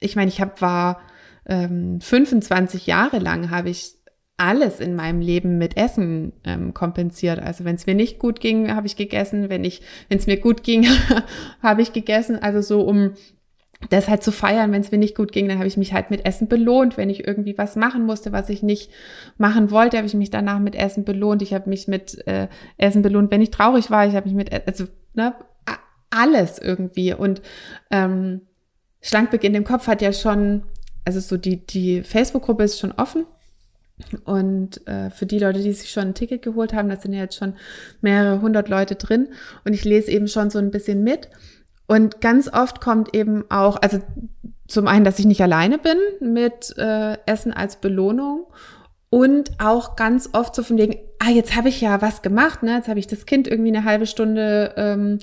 ich 0.00 0.16
meine, 0.16 0.28
ich 0.28 0.40
habe 0.40 0.60
war 0.60 1.00
ähm, 1.46 2.00
25 2.00 2.86
Jahre 2.86 3.18
lang 3.18 3.50
habe 3.50 3.70
ich 3.70 3.94
alles 4.36 4.80
in 4.80 4.96
meinem 4.96 5.20
Leben 5.20 5.58
mit 5.58 5.76
Essen 5.76 6.32
ähm, 6.44 6.74
kompensiert. 6.74 7.38
Also 7.38 7.64
wenn 7.64 7.76
es 7.76 7.86
mir 7.86 7.94
nicht 7.94 8.18
gut 8.18 8.40
ging, 8.40 8.74
habe 8.74 8.86
ich 8.86 8.96
gegessen. 8.96 9.48
Wenn 9.48 9.62
ich, 9.62 9.82
wenn 10.08 10.18
es 10.18 10.26
mir 10.26 10.38
gut 10.38 10.64
ging, 10.64 10.86
habe 11.62 11.82
ich 11.82 11.92
gegessen. 11.92 12.38
Also 12.42 12.60
so 12.60 12.82
um 12.82 13.12
das 13.90 14.08
halt 14.08 14.22
zu 14.22 14.32
feiern, 14.32 14.72
wenn 14.72 14.80
es 14.80 14.90
mir 14.90 14.98
nicht 14.98 15.14
gut 15.14 15.30
ging, 15.30 15.46
dann 15.46 15.58
habe 15.58 15.68
ich 15.68 15.76
mich 15.76 15.92
halt 15.92 16.10
mit 16.10 16.24
Essen 16.24 16.48
belohnt. 16.48 16.96
Wenn 16.96 17.10
ich 17.10 17.26
irgendwie 17.26 17.56
was 17.58 17.76
machen 17.76 18.06
musste, 18.06 18.32
was 18.32 18.48
ich 18.48 18.62
nicht 18.62 18.90
machen 19.36 19.70
wollte, 19.70 19.98
habe 19.98 20.06
ich 20.06 20.14
mich 20.14 20.30
danach 20.30 20.58
mit 20.58 20.74
Essen 20.74 21.04
belohnt. 21.04 21.42
Ich 21.42 21.54
habe 21.54 21.68
mich 21.68 21.86
mit 21.86 22.26
äh, 22.26 22.48
Essen 22.76 23.02
belohnt, 23.02 23.30
wenn 23.30 23.42
ich 23.42 23.50
traurig 23.50 23.90
war. 23.90 24.06
Ich 24.06 24.16
habe 24.16 24.26
mich 24.26 24.34
mit, 24.34 24.52
also 24.66 24.86
ne, 25.12 25.34
alles 26.10 26.58
irgendwie. 26.58 27.12
Und 27.12 27.42
ähm, 27.90 28.42
Schlankbeginn 29.04 29.54
im 29.54 29.64
Kopf 29.64 29.86
hat 29.86 30.00
ja 30.00 30.14
schon, 30.14 30.62
also 31.04 31.20
so 31.20 31.36
die, 31.36 31.58
die 31.58 32.02
Facebook-Gruppe 32.02 32.64
ist 32.64 32.80
schon 32.80 32.92
offen. 32.92 33.26
Und 34.24 34.84
äh, 34.88 35.10
für 35.10 35.26
die 35.26 35.38
Leute, 35.38 35.60
die 35.62 35.72
sich 35.72 35.90
schon 35.90 36.08
ein 36.08 36.14
Ticket 36.14 36.40
geholt 36.42 36.72
haben, 36.72 36.88
da 36.88 36.96
sind 36.96 37.12
ja 37.12 37.20
jetzt 37.20 37.36
schon 37.36 37.52
mehrere 38.00 38.40
hundert 38.40 38.70
Leute 38.70 38.94
drin. 38.94 39.28
Und 39.64 39.74
ich 39.74 39.84
lese 39.84 40.10
eben 40.10 40.26
schon 40.26 40.48
so 40.48 40.58
ein 40.58 40.70
bisschen 40.70 41.04
mit. 41.04 41.28
Und 41.86 42.22
ganz 42.22 42.50
oft 42.50 42.80
kommt 42.80 43.14
eben 43.14 43.44
auch, 43.50 43.76
also 43.76 44.00
zum 44.66 44.88
einen, 44.88 45.04
dass 45.04 45.18
ich 45.18 45.26
nicht 45.26 45.42
alleine 45.42 45.76
bin 45.76 45.98
mit 46.20 46.74
äh, 46.78 47.18
Essen 47.26 47.52
als 47.52 47.76
Belohnung 47.76 48.46
und 49.10 49.60
auch 49.60 49.96
ganz 49.96 50.30
oft 50.32 50.54
so 50.54 50.62
von 50.62 50.78
wegen, 50.78 50.96
ah, 51.18 51.28
jetzt 51.28 51.54
habe 51.54 51.68
ich 51.68 51.78
ja 51.82 52.00
was 52.00 52.22
gemacht, 52.22 52.62
ne? 52.62 52.76
Jetzt 52.76 52.88
habe 52.88 52.98
ich 52.98 53.06
das 53.06 53.26
Kind 53.26 53.46
irgendwie 53.46 53.76
eine 53.76 53.84
halbe 53.84 54.06
Stunde 54.06 54.72
ähm, 54.76 55.18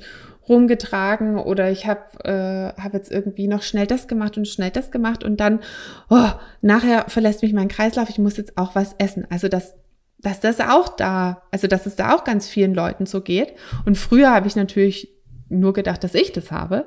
rumgetragen 0.52 1.38
oder 1.38 1.72
ich 1.72 1.88
habe 1.88 2.02
äh, 2.24 2.82
hab 2.82 2.94
jetzt 2.94 3.12
irgendwie 3.12 3.48
noch 3.48 3.64
schnell 3.64 3.88
das 3.88 4.08
gemacht 4.08 4.38
und 4.38 4.48
schnell 4.48 4.70
das 4.70 4.92
gemacht 4.92 5.24
und 5.24 5.40
dann, 5.40 5.62
oh, 6.10 6.30
nachher 6.62 7.06
verlässt 7.08 7.42
mich 7.42 7.54
mein 7.54 7.70
Kreislauf, 7.70 8.10
ich 8.10 8.20
muss 8.20 8.38
jetzt 8.38 8.58
auch 8.58 8.76
was 8.76 8.94
essen. 8.98 9.26
Also 9.30 9.48
dass, 9.48 9.74
dass 10.20 10.40
das 10.40 10.60
auch 10.60 10.90
da, 10.90 11.42
also 11.52 11.68
dass 11.68 11.86
es 11.86 11.96
da 11.96 12.14
auch 12.14 12.24
ganz 12.24 12.48
vielen 12.48 12.74
Leuten 12.74 13.06
so 13.06 13.22
geht. 13.22 13.54
Und 13.86 13.98
früher 13.98 14.32
habe 14.32 14.48
ich 14.48 14.56
natürlich 14.56 15.10
nur 15.50 15.74
gedacht, 15.74 16.04
dass 16.04 16.14
ich 16.14 16.32
das 16.34 16.52
habe. 16.52 16.86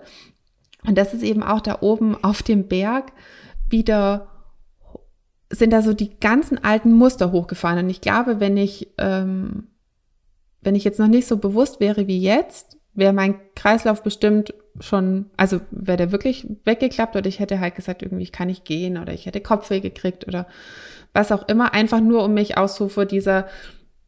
Und 0.86 0.98
das 0.98 1.14
ist 1.14 1.22
eben 1.22 1.42
auch 1.42 1.60
da 1.60 1.78
oben 1.80 2.22
auf 2.22 2.42
dem 2.42 2.68
Berg 2.68 3.12
wieder 3.68 4.28
sind 5.50 5.72
da 5.72 5.82
so 5.82 5.94
die 5.94 6.18
ganzen 6.18 6.62
alten 6.62 6.92
Muster 6.92 7.32
hochgefahren. 7.32 7.78
Und 7.78 7.90
ich 7.90 8.00
glaube, 8.00 8.40
wenn 8.40 8.56
ich 8.56 8.92
ähm, 8.98 9.68
wenn 10.64 10.74
ich 10.74 10.84
jetzt 10.84 10.98
noch 10.98 11.08
nicht 11.08 11.26
so 11.26 11.36
bewusst 11.36 11.80
wäre 11.80 12.06
wie 12.06 12.20
jetzt, 12.20 12.78
wäre 12.94 13.12
mein 13.12 13.36
Kreislauf 13.54 14.02
bestimmt 14.02 14.54
schon, 14.80 15.26
also 15.36 15.60
wäre 15.70 15.96
der 15.96 16.12
wirklich 16.12 16.46
weggeklappt 16.64 17.16
oder 17.16 17.26
ich 17.26 17.38
hätte 17.38 17.60
halt 17.60 17.74
gesagt, 17.74 18.02
irgendwie 18.02 18.24
ich 18.24 18.32
kann 18.32 18.48
nicht 18.48 18.64
gehen 18.64 18.98
oder 18.98 19.12
ich 19.12 19.26
hätte 19.26 19.40
Kopfweh 19.40 19.80
gekriegt 19.80 20.26
oder 20.26 20.46
was 21.12 21.32
auch 21.32 21.48
immer, 21.48 21.74
einfach 21.74 22.00
nur 22.00 22.24
um 22.24 22.34
mich 22.34 22.54
vor 22.56 23.04
dieser 23.04 23.46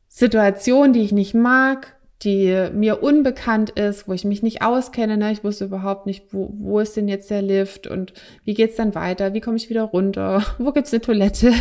Situation, 0.08 0.92
die 0.92 1.02
ich 1.02 1.12
nicht 1.12 1.34
mag, 1.34 1.96
die 2.22 2.70
mir 2.72 3.02
unbekannt 3.02 3.70
ist, 3.70 4.08
wo 4.08 4.12
ich 4.14 4.24
mich 4.24 4.42
nicht 4.42 4.62
auskenne. 4.62 5.18
Ne? 5.18 5.32
Ich 5.32 5.44
wusste 5.44 5.66
überhaupt 5.66 6.06
nicht, 6.06 6.32
wo, 6.32 6.50
wo 6.58 6.80
ist 6.80 6.96
denn 6.96 7.08
jetzt 7.08 7.30
der 7.30 7.42
Lift 7.42 7.86
und 7.86 8.14
wie 8.44 8.54
geht's 8.54 8.76
dann 8.76 8.94
weiter? 8.94 9.34
Wie 9.34 9.40
komme 9.40 9.58
ich 9.58 9.68
wieder 9.68 9.82
runter? 9.82 10.42
Wo 10.58 10.72
gibt's 10.72 10.92
eine 10.92 11.02
Toilette? 11.02 11.52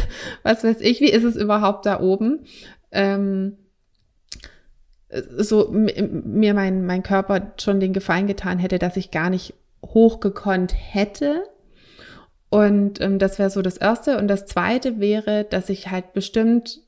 Was 0.44 0.64
weiß 0.64 0.80
ich? 0.80 1.02
Wie 1.02 1.12
ist 1.12 1.26
es 1.26 1.36
überhaupt 1.36 1.86
da 1.86 2.00
oben? 2.00 2.46
Ähm, 2.92 3.58
so 5.10 5.70
mir 5.72 6.54
mein, 6.54 6.86
mein 6.86 7.04
Körper 7.04 7.54
schon 7.60 7.80
den 7.80 7.94
Gefallen 7.94 8.28
getan 8.28 8.60
hätte, 8.60 8.80
dass 8.80 8.98
ich 8.98 9.12
gar 9.12 9.30
nicht 9.30 9.54
hochgekonnt 9.84 10.74
hätte. 10.76 11.44
Und 12.50 13.02
ähm, 13.02 13.20
das 13.20 13.40
wäre 13.40 13.50
so 13.50 13.62
das 13.62 13.78
Erste. 13.78 14.18
Und 14.18 14.28
das 14.28 14.46
Zweite 14.46 15.00
wäre, 15.00 15.44
dass 15.44 15.70
ich 15.70 15.92
halt 15.92 16.14
bestimmt 16.14 16.80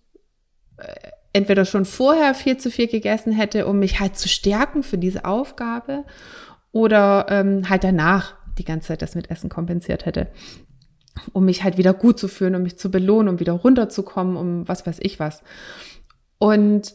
äh, 0.78 1.10
entweder 1.34 1.66
schon 1.66 1.86
vorher 1.86 2.34
viel 2.34 2.58
zu 2.58 2.72
viel 2.72 2.88
gegessen 2.88 3.32
hätte, 3.32 3.68
um 3.68 3.80
mich 3.80 4.00
halt 4.00 4.18
zu 4.18 4.28
stärken 4.28 4.82
für 4.84 4.98
diese 4.98 5.26
Aufgabe, 5.26 6.04
oder 6.78 7.26
ähm, 7.30 7.70
halt 7.70 7.84
danach 7.84 8.36
die 8.58 8.66
ganze 8.66 8.90
Zeit 8.90 9.02
das 9.02 9.16
mit 9.16 9.32
Essen 9.32 9.50
kompensiert 9.50 10.06
hätte, 10.06 10.28
um 11.34 11.46
mich 11.46 11.64
halt 11.64 11.78
wieder 11.78 11.94
gut 11.94 12.20
zu 12.20 12.28
fühlen, 12.28 12.56
um 12.56 12.64
mich 12.64 12.78
zu 12.78 12.92
belohnen, 12.92 13.30
um 13.30 13.40
wieder 13.40 13.54
runterzukommen, 13.54 14.38
um 14.38 14.68
was 14.68 14.86
weiß 14.86 15.00
ich 15.02 15.20
was. 15.20 15.42
Und 16.38 16.94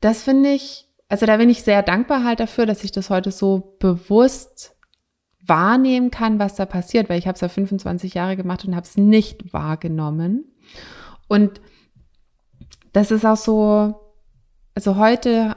das 0.00 0.22
finde 0.22 0.50
ich, 0.50 0.88
also 1.08 1.26
da 1.26 1.36
bin 1.36 1.48
ich 1.48 1.62
sehr 1.62 1.82
dankbar 1.82 2.24
halt 2.24 2.40
dafür, 2.40 2.66
dass 2.66 2.84
ich 2.84 2.92
das 2.92 3.10
heute 3.10 3.30
so 3.30 3.76
bewusst 3.78 4.76
wahrnehmen 5.44 6.10
kann, 6.10 6.38
was 6.38 6.56
da 6.56 6.66
passiert, 6.66 7.08
weil 7.08 7.18
ich 7.18 7.26
habe 7.26 7.36
es 7.36 7.40
ja 7.40 7.48
25 7.48 8.14
Jahre 8.14 8.36
gemacht 8.36 8.64
und 8.64 8.74
habe 8.74 8.86
es 8.86 8.96
nicht 8.96 9.52
wahrgenommen. 9.52 10.44
Und 11.28 11.60
das 12.92 13.10
ist 13.10 13.24
auch 13.24 13.36
so, 13.36 13.94
also 14.74 14.96
heute, 14.96 15.56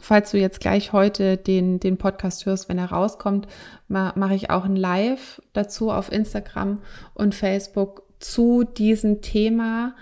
falls 0.00 0.32
du 0.32 0.38
jetzt 0.38 0.60
gleich 0.60 0.92
heute 0.92 1.36
den, 1.36 1.80
den 1.80 1.96
Podcast 1.96 2.44
hörst, 2.46 2.68
wenn 2.68 2.78
er 2.78 2.90
rauskommt, 2.90 3.46
mache 3.88 4.34
ich 4.34 4.50
auch 4.50 4.64
ein 4.64 4.76
Live 4.76 5.40
dazu 5.52 5.90
auf 5.90 6.10
Instagram 6.12 6.80
und 7.14 7.34
Facebook 7.34 8.02
zu 8.18 8.64
diesem 8.64 9.22
Thema, 9.22 9.94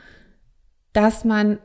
dass 0.92 1.24
man 1.24 1.58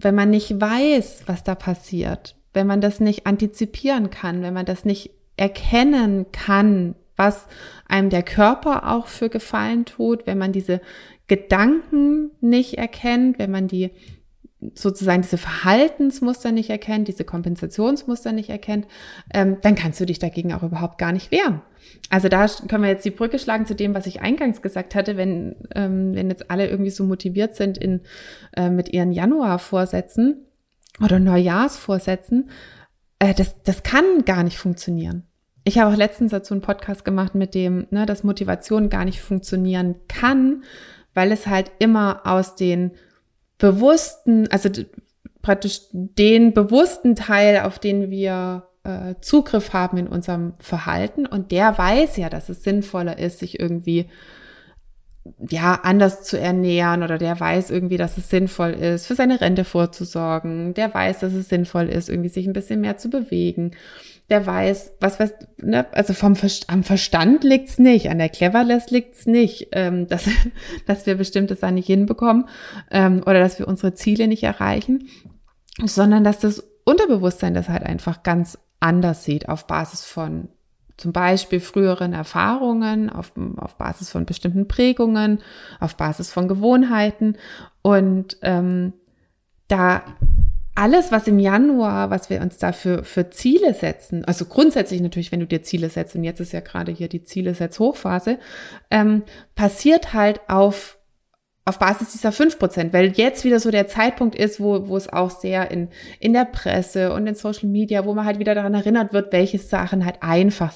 wenn 0.00 0.14
man 0.14 0.30
nicht 0.30 0.60
weiß, 0.60 1.24
was 1.26 1.44
da 1.44 1.54
passiert, 1.54 2.36
wenn 2.52 2.66
man 2.66 2.80
das 2.80 3.00
nicht 3.00 3.26
antizipieren 3.26 4.10
kann, 4.10 4.42
wenn 4.42 4.54
man 4.54 4.66
das 4.66 4.84
nicht 4.84 5.10
erkennen 5.36 6.26
kann, 6.32 6.94
was 7.16 7.46
einem 7.86 8.10
der 8.10 8.22
Körper 8.22 8.90
auch 8.90 9.06
für 9.06 9.28
Gefallen 9.28 9.84
tut, 9.84 10.26
wenn 10.26 10.38
man 10.38 10.52
diese 10.52 10.80
Gedanken 11.26 12.30
nicht 12.40 12.78
erkennt, 12.78 13.38
wenn 13.38 13.50
man 13.50 13.68
die 13.68 13.90
sozusagen 14.74 15.22
diese 15.22 15.38
Verhaltensmuster 15.38 16.52
nicht 16.52 16.70
erkennt, 16.70 17.08
diese 17.08 17.24
Kompensationsmuster 17.24 18.32
nicht 18.32 18.50
erkennt, 18.50 18.86
ähm, 19.32 19.56
dann 19.62 19.74
kannst 19.74 20.00
du 20.00 20.06
dich 20.06 20.18
dagegen 20.18 20.52
auch 20.52 20.62
überhaupt 20.62 20.98
gar 20.98 21.12
nicht 21.12 21.30
wehren. 21.30 21.62
Also 22.10 22.28
da 22.28 22.46
können 22.68 22.82
wir 22.82 22.90
jetzt 22.90 23.04
die 23.04 23.10
Brücke 23.10 23.38
schlagen 23.38 23.66
zu 23.66 23.74
dem, 23.74 23.94
was 23.94 24.06
ich 24.06 24.20
eingangs 24.20 24.62
gesagt 24.62 24.94
hatte, 24.94 25.16
wenn, 25.16 25.56
ähm, 25.74 26.14
wenn 26.14 26.28
jetzt 26.28 26.50
alle 26.50 26.68
irgendwie 26.68 26.90
so 26.90 27.04
motiviert 27.04 27.56
sind 27.56 27.78
in, 27.78 28.00
äh, 28.56 28.68
mit 28.68 28.92
ihren 28.92 29.12
Januarvorsätzen 29.12 30.46
oder 31.02 31.18
Neujahrsvorsätzen, 31.18 32.50
äh, 33.18 33.34
das, 33.34 33.62
das 33.62 33.82
kann 33.82 34.24
gar 34.24 34.42
nicht 34.42 34.58
funktionieren. 34.58 35.24
Ich 35.64 35.78
habe 35.78 35.92
auch 35.92 35.96
letztens 35.96 36.32
dazu 36.32 36.54
einen 36.54 36.62
Podcast 36.62 37.04
gemacht 37.04 37.34
mit 37.34 37.54
dem, 37.54 37.86
ne, 37.90 38.06
dass 38.06 38.24
Motivation 38.24 38.88
gar 38.88 39.04
nicht 39.04 39.20
funktionieren 39.20 39.96
kann, 40.08 40.64
weil 41.14 41.32
es 41.32 41.46
halt 41.46 41.70
immer 41.78 42.22
aus 42.24 42.56
den 42.56 42.92
bewussten, 43.60 44.48
also 44.50 44.68
praktisch 45.42 45.82
den 45.92 46.52
bewussten 46.52 47.14
Teil, 47.14 47.60
auf 47.60 47.78
den 47.78 48.10
wir 48.10 48.64
äh, 48.82 49.14
Zugriff 49.20 49.72
haben 49.72 49.96
in 49.98 50.08
unserem 50.08 50.54
Verhalten. 50.58 51.26
Und 51.26 51.52
der 51.52 51.78
weiß 51.78 52.16
ja, 52.16 52.28
dass 52.28 52.48
es 52.48 52.64
sinnvoller 52.64 53.18
ist, 53.18 53.38
sich 53.38 53.60
irgendwie 53.60 54.08
ja, 55.50 55.74
anders 55.82 56.22
zu 56.22 56.38
ernähren 56.40 57.02
oder 57.02 57.18
der 57.18 57.38
weiß 57.38 57.70
irgendwie, 57.70 57.98
dass 57.98 58.16
es 58.16 58.30
sinnvoll 58.30 58.70
ist, 58.70 59.06
für 59.06 59.14
seine 59.14 59.40
Rente 59.40 59.64
vorzusorgen, 59.64 60.74
der 60.74 60.92
weiß, 60.92 61.20
dass 61.20 61.34
es 61.34 61.48
sinnvoll 61.48 61.88
ist, 61.88 62.08
irgendwie 62.08 62.30
sich 62.30 62.46
ein 62.46 62.54
bisschen 62.54 62.80
mehr 62.80 62.96
zu 62.96 63.10
bewegen, 63.10 63.72
der 64.30 64.46
weiß, 64.46 64.92
was 65.00 65.20
weiß, 65.20 65.34
ne, 65.60 65.86
also 65.92 66.14
vom 66.14 66.36
Verst 66.36 66.70
am 66.70 66.84
Verstand 66.84 67.44
liegt's 67.44 67.78
nicht, 67.78 68.08
an 68.08 68.18
der 68.18 68.28
Cleverness 68.28 68.90
liegt's 68.90 69.26
nicht, 69.26 69.68
ähm, 69.72 70.06
dass, 70.08 70.28
dass 70.86 71.06
wir 71.06 71.16
bestimmtes 71.16 71.60
da 71.60 71.70
nicht 71.70 71.86
hinbekommen 71.86 72.48
ähm, 72.90 73.22
oder 73.26 73.40
dass 73.40 73.58
wir 73.58 73.68
unsere 73.68 73.94
Ziele 73.94 74.28
nicht 74.28 74.44
erreichen, 74.44 75.08
sondern 75.84 76.24
dass 76.24 76.38
das 76.38 76.66
Unterbewusstsein 76.84 77.54
das 77.54 77.68
halt 77.68 77.82
einfach 77.82 78.22
ganz 78.22 78.58
anders 78.78 79.24
sieht 79.24 79.48
auf 79.48 79.66
Basis 79.66 80.04
von 80.04 80.48
zum 80.96 81.12
Beispiel 81.12 81.60
früheren 81.60 82.12
Erfahrungen, 82.12 83.08
auf, 83.08 83.32
auf 83.56 83.76
Basis 83.76 84.10
von 84.10 84.26
bestimmten 84.26 84.68
Prägungen, 84.68 85.40
auf 85.80 85.96
Basis 85.96 86.30
von 86.30 86.46
Gewohnheiten. 86.46 87.36
Und 87.80 88.36
ähm, 88.42 88.92
da 89.66 90.02
alles, 90.74 91.12
was 91.12 91.26
im 91.26 91.38
Januar, 91.38 92.10
was 92.10 92.30
wir 92.30 92.40
uns 92.40 92.58
da 92.58 92.72
für, 92.72 93.04
Ziele 93.30 93.74
setzen, 93.74 94.24
also 94.24 94.44
grundsätzlich 94.44 95.00
natürlich, 95.00 95.32
wenn 95.32 95.40
du 95.40 95.46
dir 95.46 95.62
Ziele 95.62 95.90
setzt, 95.90 96.14
und 96.14 96.24
jetzt 96.24 96.40
ist 96.40 96.52
ja 96.52 96.60
gerade 96.60 96.92
hier 96.92 97.08
die 97.08 97.22
Ziele-Setz-Hochphase, 97.22 98.38
ähm, 98.90 99.22
passiert 99.54 100.14
halt 100.14 100.40
auf 100.48 100.96
auf 101.66 101.78
Basis 101.78 102.12
dieser 102.12 102.32
fünf 102.32 102.58
Prozent, 102.58 102.92
weil 102.92 103.12
jetzt 103.12 103.44
wieder 103.44 103.60
so 103.60 103.70
der 103.70 103.86
Zeitpunkt 103.86 104.34
ist, 104.34 104.60
wo, 104.60 104.88
wo 104.88 104.96
es 104.96 105.12
auch 105.12 105.30
sehr 105.30 105.70
in, 105.70 105.88
in 106.18 106.32
der 106.32 106.46
Presse 106.46 107.12
und 107.12 107.26
in 107.26 107.34
Social 107.34 107.68
Media, 107.68 108.04
wo 108.06 108.14
man 108.14 108.24
halt 108.24 108.38
wieder 108.38 108.54
daran 108.54 108.74
erinnert 108.74 109.12
wird, 109.12 109.32
welche 109.32 109.58
Sachen 109.58 110.04
halt 110.04 110.16
einfach 110.22 110.72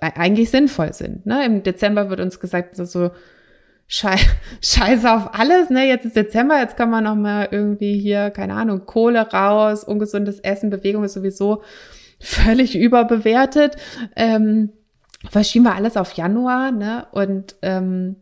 e, 0.00 0.06
eigentlich 0.14 0.48
sinnvoll 0.48 0.92
sind. 0.92 1.26
Ne? 1.26 1.44
Im 1.44 1.64
Dezember 1.64 2.08
wird 2.08 2.20
uns 2.20 2.40
gesagt, 2.40 2.76
so 2.76 3.10
Schei 3.10 3.10
Scheiße 4.62 5.10
auf 5.10 5.34
alles, 5.34 5.70
ne? 5.70 5.88
Jetzt 5.88 6.04
ist 6.04 6.16
Dezember, 6.16 6.58
jetzt 6.58 6.76
kann 6.76 6.90
man 6.90 7.04
noch 7.04 7.14
mal 7.16 7.48
irgendwie 7.50 7.98
hier, 7.98 8.30
keine 8.30 8.54
Ahnung, 8.54 8.84
Kohle 8.84 9.20
raus, 9.20 9.82
ungesundes 9.82 10.40
Essen, 10.40 10.68
Bewegung 10.68 11.04
ist 11.04 11.14
sowieso 11.14 11.62
völlig 12.20 12.76
überbewertet. 12.76 13.76
Ähm, 14.14 14.72
verschieben 15.30 15.64
wir 15.64 15.74
alles 15.74 15.96
auf 15.96 16.12
Januar, 16.12 16.70
ne? 16.70 17.06
Und 17.12 17.56
ähm, 17.62 18.16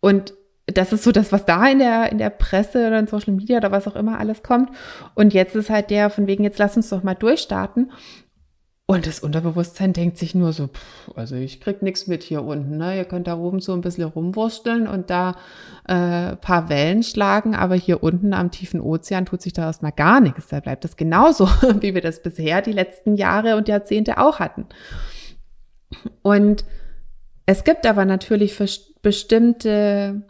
und 0.00 0.34
das 0.66 0.92
ist 0.92 1.04
so 1.04 1.12
das, 1.12 1.32
was 1.32 1.44
da 1.44 1.66
in 1.66 1.78
der, 1.78 2.10
in 2.12 2.18
der 2.18 2.30
Presse 2.30 2.86
oder 2.86 2.98
in 2.98 3.06
Social 3.06 3.34
Media 3.34 3.58
oder 3.58 3.72
was 3.72 3.86
auch 3.86 3.96
immer 3.96 4.18
alles 4.18 4.42
kommt. 4.42 4.70
Und 5.14 5.34
jetzt 5.34 5.54
ist 5.54 5.70
halt 5.70 5.90
der 5.90 6.10
von 6.10 6.26
wegen, 6.26 6.44
jetzt 6.44 6.58
lass 6.58 6.76
uns 6.76 6.88
doch 6.88 7.02
mal 7.02 7.14
durchstarten. 7.14 7.92
Und 8.86 9.06
das 9.06 9.20
Unterbewusstsein 9.20 9.94
denkt 9.94 10.18
sich 10.18 10.34
nur 10.34 10.52
so, 10.52 10.66
pff, 10.66 11.10
also 11.16 11.36
ich 11.36 11.62
krieg 11.62 11.80
nichts 11.80 12.06
mit 12.06 12.22
hier 12.22 12.44
unten. 12.44 12.76
Ne? 12.76 12.98
Ihr 12.98 13.06
könnt 13.06 13.26
da 13.26 13.38
oben 13.38 13.60
so 13.60 13.72
ein 13.72 13.80
bisschen 13.80 14.04
rumwursteln 14.04 14.86
und 14.86 15.08
da 15.08 15.36
äh, 15.88 16.36
paar 16.36 16.68
Wellen 16.68 17.02
schlagen, 17.02 17.54
aber 17.54 17.76
hier 17.76 18.02
unten 18.02 18.34
am 18.34 18.50
tiefen 18.50 18.82
Ozean 18.82 19.24
tut 19.24 19.40
sich 19.40 19.54
da 19.54 19.64
erstmal 19.64 19.92
gar 19.92 20.20
nichts. 20.20 20.48
Da 20.48 20.60
bleibt 20.60 20.84
das 20.84 20.98
genauso, 20.98 21.46
wie 21.80 21.94
wir 21.94 22.02
das 22.02 22.22
bisher 22.22 22.60
die 22.60 22.72
letzten 22.72 23.14
Jahre 23.14 23.56
und 23.56 23.68
Jahrzehnte 23.68 24.18
auch 24.18 24.38
hatten. 24.38 24.66
Und 26.20 26.66
es 27.46 27.64
gibt 27.64 27.86
aber 27.86 28.04
natürlich 28.04 28.54
bestimmte 29.00 30.22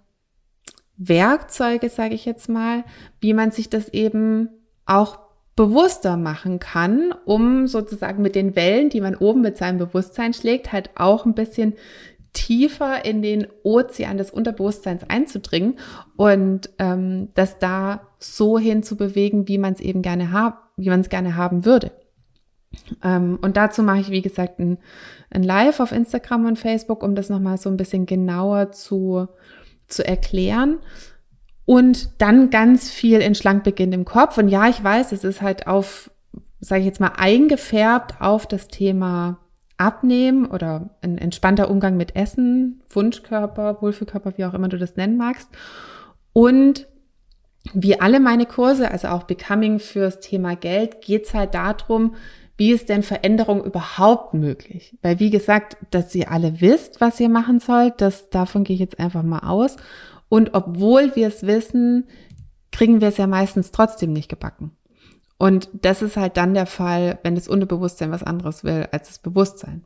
Werkzeuge, 0.96 1.88
sage 1.88 2.14
ich 2.14 2.24
jetzt 2.24 2.48
mal, 2.48 2.84
wie 3.20 3.34
man 3.34 3.50
sich 3.50 3.68
das 3.68 3.88
eben 3.88 4.48
auch 4.86 5.23
bewusster 5.56 6.16
machen 6.16 6.58
kann, 6.58 7.14
um 7.24 7.66
sozusagen 7.66 8.22
mit 8.22 8.34
den 8.34 8.56
Wellen, 8.56 8.88
die 8.88 9.00
man 9.00 9.14
oben 9.14 9.40
mit 9.40 9.56
seinem 9.56 9.78
Bewusstsein 9.78 10.34
schlägt, 10.34 10.72
halt 10.72 10.90
auch 10.96 11.26
ein 11.26 11.34
bisschen 11.34 11.74
tiefer 12.32 13.04
in 13.04 13.22
den 13.22 13.46
Ozean 13.62 14.18
des 14.18 14.32
Unterbewusstseins 14.32 15.04
einzudringen 15.08 15.78
und 16.16 16.70
ähm, 16.80 17.28
das 17.34 17.60
da 17.60 18.08
so 18.18 18.58
hinzubewegen, 18.58 19.46
wie 19.46 19.58
man 19.58 19.74
es 19.74 19.80
eben 19.80 20.02
gerne 20.02 20.32
haben, 20.32 20.56
wie 20.76 20.88
man 20.88 21.00
es 21.00 21.08
gerne 21.08 21.36
haben 21.36 21.64
würde. 21.64 21.92
Ähm, 23.04 23.38
und 23.40 23.56
dazu 23.56 23.84
mache 23.84 24.00
ich, 24.00 24.10
wie 24.10 24.22
gesagt, 24.22 24.58
ein, 24.58 24.78
ein 25.30 25.44
Live 25.44 25.78
auf 25.78 25.92
Instagram 25.92 26.46
und 26.46 26.58
Facebook, 26.58 27.04
um 27.04 27.14
das 27.14 27.30
nochmal 27.30 27.58
so 27.58 27.70
ein 27.70 27.76
bisschen 27.76 28.06
genauer 28.06 28.72
zu 28.72 29.28
zu 29.86 30.06
erklären. 30.06 30.78
Und 31.66 32.20
dann 32.20 32.50
ganz 32.50 32.90
viel 32.90 33.20
in 33.20 33.34
Schlankbeginn 33.34 33.92
im 33.92 34.04
Kopf. 34.04 34.36
Und 34.38 34.48
ja, 34.48 34.68
ich 34.68 34.82
weiß, 34.82 35.12
es 35.12 35.24
ist 35.24 35.40
halt 35.40 35.66
auf, 35.66 36.10
sage 36.60 36.80
ich 36.80 36.86
jetzt 36.86 37.00
mal, 37.00 37.12
eingefärbt 37.16 38.20
auf 38.20 38.46
das 38.46 38.68
Thema 38.68 39.38
Abnehmen 39.76 40.46
oder 40.46 40.90
ein 41.02 41.18
entspannter 41.18 41.70
Umgang 41.70 41.96
mit 41.96 42.14
Essen, 42.16 42.82
Wunschkörper, 42.90 43.80
Wohlfühlkörper, 43.80 44.34
wie 44.36 44.44
auch 44.44 44.54
immer 44.54 44.68
du 44.68 44.78
das 44.78 44.96
nennen 44.96 45.16
magst. 45.16 45.48
Und 46.32 46.86
wie 47.72 47.98
alle 47.98 48.20
meine 48.20 48.46
Kurse, 48.46 48.90
also 48.90 49.08
auch 49.08 49.22
Becoming 49.22 49.78
fürs 49.78 50.20
Thema 50.20 50.54
Geld, 50.54 51.00
geht's 51.00 51.32
halt 51.32 51.54
darum, 51.54 52.14
wie 52.56 52.72
ist 52.72 52.88
denn 52.88 53.02
Veränderung 53.02 53.64
überhaupt 53.64 54.34
möglich? 54.34 54.96
Weil 55.02 55.18
wie 55.18 55.30
gesagt, 55.30 55.76
dass 55.90 56.14
ihr 56.14 56.30
alle 56.30 56.60
wisst, 56.60 57.00
was 57.00 57.18
ihr 57.18 57.28
machen 57.28 57.58
sollt, 57.58 58.00
das, 58.00 58.30
davon 58.30 58.62
gehe 58.62 58.74
ich 58.74 58.80
jetzt 58.80 59.00
einfach 59.00 59.22
mal 59.24 59.40
aus. 59.40 59.76
Und 60.34 60.52
obwohl 60.52 61.14
wir 61.14 61.28
es 61.28 61.46
wissen, 61.46 62.08
kriegen 62.72 63.00
wir 63.00 63.06
es 63.06 63.18
ja 63.18 63.28
meistens 63.28 63.70
trotzdem 63.70 64.12
nicht 64.12 64.28
gebacken. 64.28 64.72
Und 65.38 65.68
das 65.72 66.02
ist 66.02 66.16
halt 66.16 66.36
dann 66.36 66.54
der 66.54 66.66
Fall, 66.66 67.20
wenn 67.22 67.36
das 67.36 67.46
Unterbewusstsein 67.46 68.10
was 68.10 68.24
anderes 68.24 68.64
will 68.64 68.88
als 68.90 69.06
das 69.06 69.20
Bewusstsein. 69.20 69.84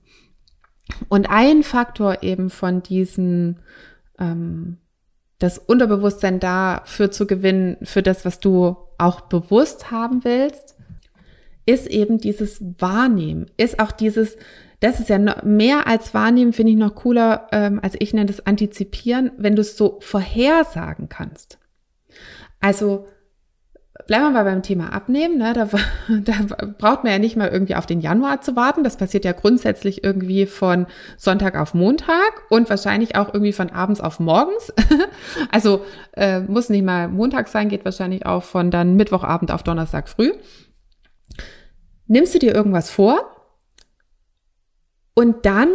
Und 1.10 1.28
ein 1.28 1.62
Faktor 1.64 2.22
eben 2.22 2.48
von 2.48 2.82
diesen 2.82 3.58
ähm, 4.18 4.78
das 5.38 5.58
Unterbewusstsein 5.58 6.40
dafür 6.40 7.10
zu 7.10 7.26
gewinnen, 7.26 7.76
für 7.82 8.02
das, 8.02 8.24
was 8.24 8.40
du 8.40 8.74
auch 8.96 9.20
bewusst 9.20 9.90
haben 9.90 10.24
willst, 10.24 10.76
ist 11.66 11.88
eben 11.88 12.16
dieses 12.16 12.64
Wahrnehmen, 12.78 13.50
ist 13.58 13.80
auch 13.80 13.92
dieses, 13.92 14.38
das 14.80 15.00
ist 15.00 15.08
ja 15.08 15.18
mehr 15.44 15.86
als 15.86 16.14
Wahrnehmen, 16.14 16.52
finde 16.52 16.72
ich 16.72 16.78
noch 16.78 16.94
cooler, 16.94 17.48
ähm, 17.52 17.80
als 17.82 17.96
ich 17.98 18.14
nenne 18.14 18.26
das 18.26 18.46
Antizipieren, 18.46 19.32
wenn 19.36 19.56
du 19.56 19.62
es 19.62 19.76
so 19.76 19.98
vorhersagen 20.00 21.08
kannst. 21.08 21.58
Also 22.60 23.06
bleiben 24.06 24.24
wir 24.24 24.30
mal 24.30 24.44
beim 24.44 24.62
Thema 24.62 24.92
Abnehmen. 24.92 25.36
Ne? 25.38 25.52
Da, 25.52 25.68
da 26.22 26.66
braucht 26.78 27.02
man 27.02 27.12
ja 27.12 27.18
nicht 27.18 27.36
mal 27.36 27.48
irgendwie 27.48 27.74
auf 27.74 27.86
den 27.86 28.00
Januar 28.00 28.40
zu 28.40 28.54
warten. 28.54 28.84
Das 28.84 28.96
passiert 28.96 29.24
ja 29.24 29.32
grundsätzlich 29.32 30.04
irgendwie 30.04 30.46
von 30.46 30.86
Sonntag 31.16 31.56
auf 31.56 31.74
Montag 31.74 32.44
und 32.48 32.70
wahrscheinlich 32.70 33.16
auch 33.16 33.34
irgendwie 33.34 33.52
von 33.52 33.70
abends 33.70 34.00
auf 34.00 34.20
morgens. 34.20 34.72
also 35.50 35.84
äh, 36.12 36.40
muss 36.40 36.68
nicht 36.68 36.84
mal 36.84 37.08
Montag 37.08 37.48
sein, 37.48 37.68
geht 37.68 37.84
wahrscheinlich 37.84 38.26
auch 38.26 38.44
von 38.44 38.70
dann 38.70 38.94
Mittwochabend 38.94 39.50
auf 39.50 39.64
Donnerstag 39.64 40.08
früh. 40.08 40.32
Nimmst 42.06 42.34
du 42.34 42.38
dir 42.38 42.54
irgendwas 42.54 42.90
vor 42.90 43.37
und 45.18 45.44
dann 45.46 45.70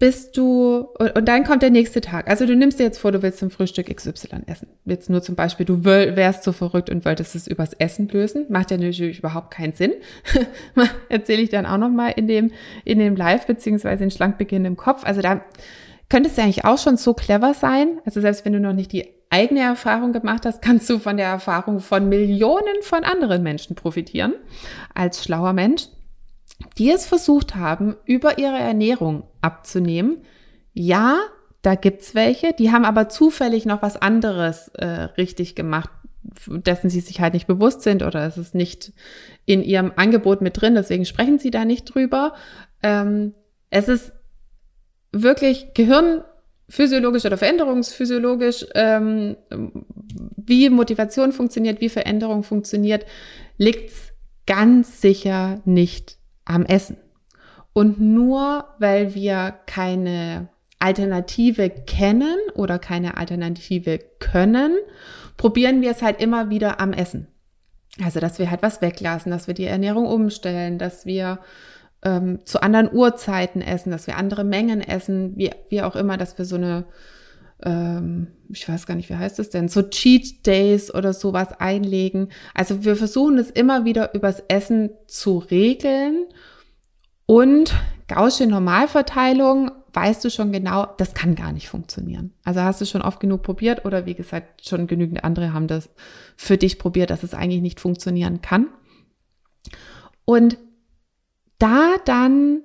bist 0.00 0.36
du, 0.36 0.88
und, 0.98 1.28
dann 1.28 1.44
kommt 1.44 1.62
der 1.62 1.70
nächste 1.70 2.00
Tag. 2.00 2.28
Also 2.28 2.46
du 2.46 2.56
nimmst 2.56 2.80
dir 2.80 2.82
jetzt 2.82 2.98
vor, 2.98 3.12
du 3.12 3.22
willst 3.22 3.38
zum 3.38 3.48
Frühstück 3.48 3.94
XY 3.94 4.42
essen. 4.46 4.66
Jetzt 4.86 5.08
nur 5.08 5.22
zum 5.22 5.36
Beispiel, 5.36 5.64
du 5.64 5.84
wärst 5.84 6.42
so 6.42 6.50
verrückt 6.50 6.90
und 6.90 7.04
wolltest 7.04 7.36
es 7.36 7.46
übers 7.46 7.74
Essen 7.74 8.08
lösen. 8.08 8.46
Macht 8.48 8.72
ja 8.72 8.76
natürlich 8.76 9.20
überhaupt 9.20 9.52
keinen 9.52 9.72
Sinn. 9.72 9.92
Erzähle 11.08 11.42
ich 11.42 11.48
dann 11.48 11.64
auch 11.64 11.78
nochmal 11.78 12.14
in 12.16 12.26
dem, 12.26 12.50
in 12.84 12.98
dem 12.98 13.14
Live, 13.14 13.46
beziehungsweise 13.46 14.02
in 14.02 14.10
Schlankbeginn 14.10 14.64
im 14.64 14.76
Kopf. 14.76 15.04
Also 15.04 15.20
da 15.20 15.42
könntest 16.08 16.36
du 16.36 16.42
eigentlich 16.42 16.64
auch 16.64 16.78
schon 16.78 16.96
so 16.96 17.14
clever 17.14 17.54
sein. 17.54 18.00
Also 18.04 18.20
selbst 18.20 18.44
wenn 18.44 18.54
du 18.54 18.58
noch 18.58 18.72
nicht 18.72 18.90
die 18.90 19.06
eigene 19.30 19.60
Erfahrung 19.60 20.12
gemacht 20.12 20.44
hast, 20.44 20.60
kannst 20.60 20.90
du 20.90 20.98
von 20.98 21.16
der 21.16 21.28
Erfahrung 21.28 21.78
von 21.78 22.08
Millionen 22.08 22.82
von 22.82 23.04
anderen 23.04 23.44
Menschen 23.44 23.76
profitieren 23.76 24.34
als 24.92 25.22
schlauer 25.22 25.52
Mensch 25.52 25.86
die 26.78 26.90
es 26.90 27.06
versucht 27.06 27.56
haben, 27.56 27.96
über 28.04 28.38
ihre 28.38 28.58
Ernährung 28.58 29.24
abzunehmen. 29.40 30.22
Ja, 30.72 31.18
da 31.62 31.74
gibt's 31.74 32.14
welche, 32.14 32.52
die 32.52 32.70
haben 32.70 32.84
aber 32.84 33.08
zufällig 33.08 33.66
noch 33.66 33.82
was 33.82 33.96
anderes 33.96 34.68
äh, 34.74 34.86
richtig 34.86 35.56
gemacht, 35.56 35.90
dessen 36.46 36.88
sie 36.88 37.00
sich 37.00 37.20
halt 37.20 37.34
nicht 37.34 37.46
bewusst 37.46 37.82
sind 37.82 38.02
oder 38.02 38.24
es 38.26 38.36
ist 38.36 38.54
nicht 38.54 38.92
in 39.44 39.62
ihrem 39.62 39.92
Angebot 39.96 40.40
mit 40.40 40.60
drin, 40.60 40.74
deswegen 40.74 41.04
sprechen 41.04 41.38
sie 41.38 41.50
da 41.50 41.64
nicht 41.64 41.84
drüber. 41.84 42.34
Ähm, 42.82 43.34
es 43.70 43.88
ist 43.88 44.12
wirklich 45.10 45.74
gehirnphysiologisch 45.74 47.24
oder 47.24 47.38
veränderungsphysiologisch, 47.38 48.66
ähm, 48.74 49.36
wie 50.36 50.70
Motivation 50.70 51.32
funktioniert, 51.32 51.80
wie 51.80 51.88
Veränderung 51.88 52.44
funktioniert, 52.44 53.04
liegt's 53.56 54.12
ganz 54.46 55.00
sicher 55.00 55.60
nicht 55.64 56.17
am 56.48 56.64
Essen. 56.64 56.96
Und 57.72 58.00
nur 58.00 58.64
weil 58.78 59.14
wir 59.14 59.54
keine 59.66 60.48
Alternative 60.80 61.70
kennen 61.70 62.36
oder 62.54 62.78
keine 62.78 63.16
Alternative 63.16 64.00
können, 64.18 64.76
probieren 65.36 65.82
wir 65.82 65.90
es 65.90 66.02
halt 66.02 66.20
immer 66.20 66.50
wieder 66.50 66.80
am 66.80 66.92
Essen. 66.92 67.28
Also, 68.04 68.20
dass 68.20 68.38
wir 68.38 68.50
halt 68.50 68.62
was 68.62 68.80
weglassen, 68.80 69.30
dass 69.30 69.46
wir 69.46 69.54
die 69.54 69.64
Ernährung 69.64 70.06
umstellen, 70.06 70.78
dass 70.78 71.04
wir 71.04 71.40
ähm, 72.04 72.44
zu 72.44 72.62
anderen 72.62 72.92
Uhrzeiten 72.92 73.60
essen, 73.60 73.90
dass 73.90 74.06
wir 74.06 74.16
andere 74.16 74.44
Mengen 74.44 74.80
essen, 74.80 75.36
wie, 75.36 75.50
wie 75.68 75.82
auch 75.82 75.96
immer, 75.96 76.16
dass 76.16 76.38
wir 76.38 76.44
so 76.44 76.56
eine, 76.56 76.84
ähm, 77.64 78.28
ich 78.50 78.68
weiß 78.68 78.86
gar 78.86 78.94
nicht, 78.94 79.10
wie 79.10 79.16
heißt 79.16 79.38
es 79.38 79.50
denn, 79.50 79.68
so 79.68 79.82
Cheat 79.82 80.46
Days 80.46 80.92
oder 80.94 81.12
sowas 81.12 81.52
einlegen. 81.52 82.28
Also 82.54 82.84
wir 82.84 82.96
versuchen 82.96 83.38
es 83.38 83.50
immer 83.50 83.84
wieder 83.84 84.14
übers 84.14 84.42
Essen 84.48 84.90
zu 85.06 85.38
regeln 85.38 86.26
und 87.26 87.74
Gaußsche 88.08 88.46
Normalverteilung, 88.46 89.70
weißt 89.92 90.24
du 90.24 90.30
schon 90.30 90.50
genau, 90.50 90.86
das 90.96 91.12
kann 91.12 91.34
gar 91.34 91.52
nicht 91.52 91.68
funktionieren. 91.68 92.32
Also 92.42 92.62
hast 92.62 92.80
du 92.80 92.86
schon 92.86 93.02
oft 93.02 93.20
genug 93.20 93.42
probiert 93.42 93.84
oder 93.84 94.06
wie 94.06 94.14
gesagt, 94.14 94.66
schon 94.66 94.86
genügend 94.86 95.24
andere 95.24 95.52
haben 95.52 95.66
das 95.68 95.90
für 96.36 96.56
dich 96.56 96.78
probiert, 96.78 97.10
dass 97.10 97.22
es 97.22 97.34
eigentlich 97.34 97.60
nicht 97.60 97.80
funktionieren 97.80 98.40
kann. 98.40 98.68
Und 100.24 100.56
da 101.58 101.96
dann 102.06 102.62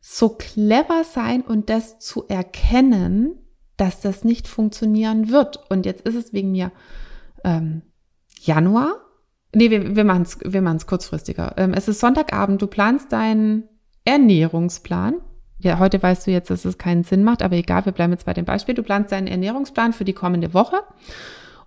so 0.00 0.30
clever 0.30 1.04
sein 1.04 1.42
und 1.42 1.70
das 1.70 2.00
zu 2.00 2.26
erkennen, 2.26 3.38
dass 3.80 4.00
das 4.00 4.24
nicht 4.24 4.48
funktionieren 4.48 5.30
wird. 5.30 5.70
Und 5.70 5.86
jetzt 5.86 6.02
ist 6.02 6.14
es 6.14 6.32
wegen 6.32 6.52
mir 6.52 6.70
ähm, 7.44 7.82
Januar 8.40 8.96
Nee, 9.54 9.70
wir, 9.70 9.96
wir 9.96 10.04
machen 10.04 10.22
es 10.22 10.38
wir 10.42 10.62
machen's 10.62 10.86
kurzfristiger. 10.86 11.54
Ähm, 11.56 11.74
es 11.74 11.88
ist 11.88 12.00
Sonntagabend, 12.00 12.62
du 12.62 12.66
planst 12.66 13.12
deinen 13.12 13.64
Ernährungsplan. 14.04 15.14
Ja, 15.58 15.78
heute 15.78 16.02
weißt 16.02 16.26
du 16.26 16.30
jetzt, 16.30 16.50
dass 16.50 16.64
es 16.64 16.78
keinen 16.78 17.02
Sinn 17.02 17.24
macht, 17.24 17.42
aber 17.42 17.56
egal, 17.56 17.84
wir 17.84 17.92
bleiben 17.92 18.12
jetzt 18.12 18.24
bei 18.24 18.32
dem 18.32 18.44
Beispiel. 18.44 18.74
Du 18.74 18.82
planst 18.82 19.12
deinen 19.12 19.26
Ernährungsplan 19.26 19.92
für 19.92 20.04
die 20.04 20.12
kommende 20.12 20.54
Woche. 20.54 20.76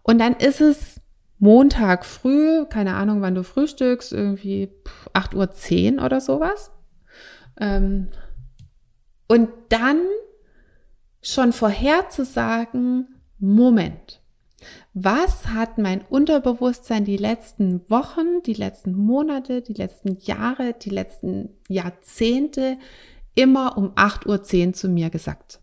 Und 0.01 0.19
dann 0.19 0.33
ist 0.33 0.61
es 0.61 0.99
Montag 1.39 2.05
früh, 2.05 2.65
keine 2.65 2.95
Ahnung, 2.95 3.21
wann 3.21 3.35
du 3.35 3.43
frühstückst, 3.43 4.13
irgendwie 4.13 4.69
8.10 5.13 5.97
Uhr 5.97 6.05
oder 6.05 6.21
sowas. 6.21 6.71
Ähm, 7.59 8.07
und 9.27 9.49
dann 9.69 9.99
schon 11.23 11.53
vorherzusagen, 11.53 13.07
Moment, 13.39 14.21
was 14.93 15.47
hat 15.47 15.77
mein 15.77 16.01
Unterbewusstsein 16.01 17.03
die 17.03 17.17
letzten 17.17 17.89
Wochen, 17.89 18.43
die 18.45 18.53
letzten 18.53 18.93
Monate, 18.93 19.61
die 19.61 19.73
letzten 19.73 20.17
Jahre, 20.21 20.75
die 20.79 20.91
letzten 20.91 21.49
Jahrzehnte 21.67 22.77
immer 23.35 23.77
um 23.77 23.91
8.10 23.95 24.67
Uhr 24.67 24.73
zu 24.73 24.89
mir 24.89 25.09
gesagt? 25.09 25.59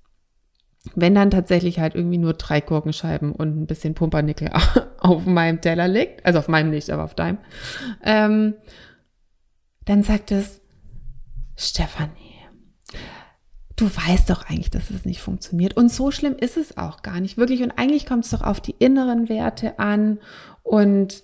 Wenn 0.94 1.14
dann 1.14 1.30
tatsächlich 1.30 1.78
halt 1.78 1.94
irgendwie 1.94 2.18
nur 2.18 2.32
drei 2.32 2.60
Gurkenscheiben 2.60 3.32
und 3.32 3.60
ein 3.60 3.66
bisschen 3.66 3.94
Pumpernickel 3.94 4.50
auf 4.98 5.26
meinem 5.26 5.60
Teller 5.60 5.86
liegt, 5.86 6.24
also 6.24 6.38
auf 6.38 6.48
meinem 6.48 6.70
nicht, 6.70 6.90
aber 6.90 7.04
auf 7.04 7.14
deinem, 7.14 7.38
ähm, 8.02 8.54
dann 9.84 10.02
sagt 10.02 10.32
es, 10.32 10.60
Stefanie, 11.56 12.29
du 13.80 13.86
weißt 13.86 14.30
doch 14.30 14.48
eigentlich, 14.48 14.70
dass 14.70 14.90
es 14.90 15.04
nicht 15.04 15.20
funktioniert. 15.20 15.76
Und 15.76 15.90
so 15.90 16.10
schlimm 16.10 16.36
ist 16.38 16.56
es 16.56 16.76
auch 16.76 17.02
gar 17.02 17.20
nicht, 17.20 17.38
wirklich. 17.38 17.62
Und 17.62 17.72
eigentlich 17.72 18.06
kommt 18.06 18.24
es 18.24 18.30
doch 18.30 18.42
auf 18.42 18.60
die 18.60 18.74
inneren 18.78 19.28
Werte 19.28 19.78
an. 19.78 20.18
Und 20.62 21.22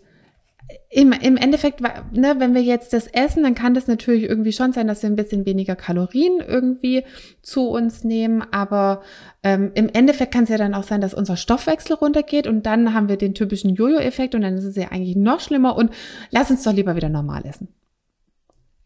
im, 0.90 1.12
im 1.12 1.36
Endeffekt, 1.36 1.80
ne, 1.80 2.36
wenn 2.38 2.54
wir 2.54 2.62
jetzt 2.62 2.92
das 2.92 3.06
essen, 3.06 3.42
dann 3.44 3.54
kann 3.54 3.74
das 3.74 3.86
natürlich 3.86 4.24
irgendwie 4.24 4.52
schon 4.52 4.72
sein, 4.72 4.88
dass 4.88 5.02
wir 5.02 5.10
ein 5.10 5.16
bisschen 5.16 5.46
weniger 5.46 5.76
Kalorien 5.76 6.40
irgendwie 6.40 7.04
zu 7.42 7.68
uns 7.68 8.02
nehmen. 8.02 8.42
Aber 8.50 9.02
ähm, 9.42 9.70
im 9.74 9.88
Endeffekt 9.88 10.32
kann 10.32 10.44
es 10.44 10.50
ja 10.50 10.58
dann 10.58 10.74
auch 10.74 10.84
sein, 10.84 11.00
dass 11.00 11.14
unser 11.14 11.36
Stoffwechsel 11.36 11.94
runtergeht 11.94 12.46
und 12.46 12.66
dann 12.66 12.94
haben 12.94 13.08
wir 13.08 13.16
den 13.16 13.34
typischen 13.34 13.74
Jojo-Effekt 13.74 14.34
und 14.34 14.40
dann 14.40 14.56
ist 14.56 14.64
es 14.64 14.76
ja 14.76 14.90
eigentlich 14.90 15.16
noch 15.16 15.40
schlimmer. 15.40 15.76
Und 15.76 15.92
lass 16.30 16.50
uns 16.50 16.62
doch 16.64 16.72
lieber 16.72 16.96
wieder 16.96 17.10
normal 17.10 17.44
essen. 17.44 17.68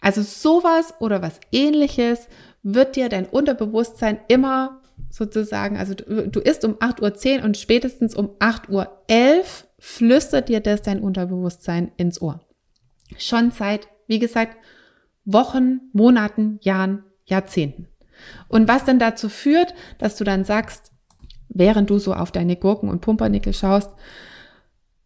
Also 0.00 0.22
sowas 0.22 0.94
oder 0.98 1.22
was 1.22 1.40
ähnliches 1.52 2.26
wird 2.62 2.96
dir 2.96 3.08
dein 3.08 3.26
Unterbewusstsein 3.26 4.20
immer 4.28 4.80
sozusagen, 5.08 5.76
also 5.76 5.94
du, 5.94 6.28
du 6.28 6.40
isst 6.40 6.64
um 6.64 6.74
8.10 6.74 7.38
Uhr 7.38 7.44
und 7.44 7.56
spätestens 7.56 8.14
um 8.14 8.30
8.11 8.38 8.68
Uhr 8.70 9.46
flüstert 9.78 10.48
dir 10.48 10.60
das 10.60 10.82
dein 10.82 11.00
Unterbewusstsein 11.00 11.90
ins 11.96 12.20
Ohr. 12.20 12.40
Schon 13.18 13.50
seit, 13.50 13.88
wie 14.06 14.18
gesagt, 14.18 14.56
Wochen, 15.24 15.80
Monaten, 15.92 16.58
Jahren, 16.62 17.04
Jahrzehnten. 17.24 17.88
Und 18.48 18.68
was 18.68 18.84
dann 18.84 18.98
dazu 18.98 19.28
führt, 19.28 19.74
dass 19.98 20.16
du 20.16 20.24
dann 20.24 20.44
sagst, 20.44 20.92
während 21.48 21.90
du 21.90 21.98
so 21.98 22.14
auf 22.14 22.30
deine 22.30 22.56
Gurken 22.56 22.88
und 22.88 23.00
Pumpernickel 23.00 23.54
schaust, 23.54 23.90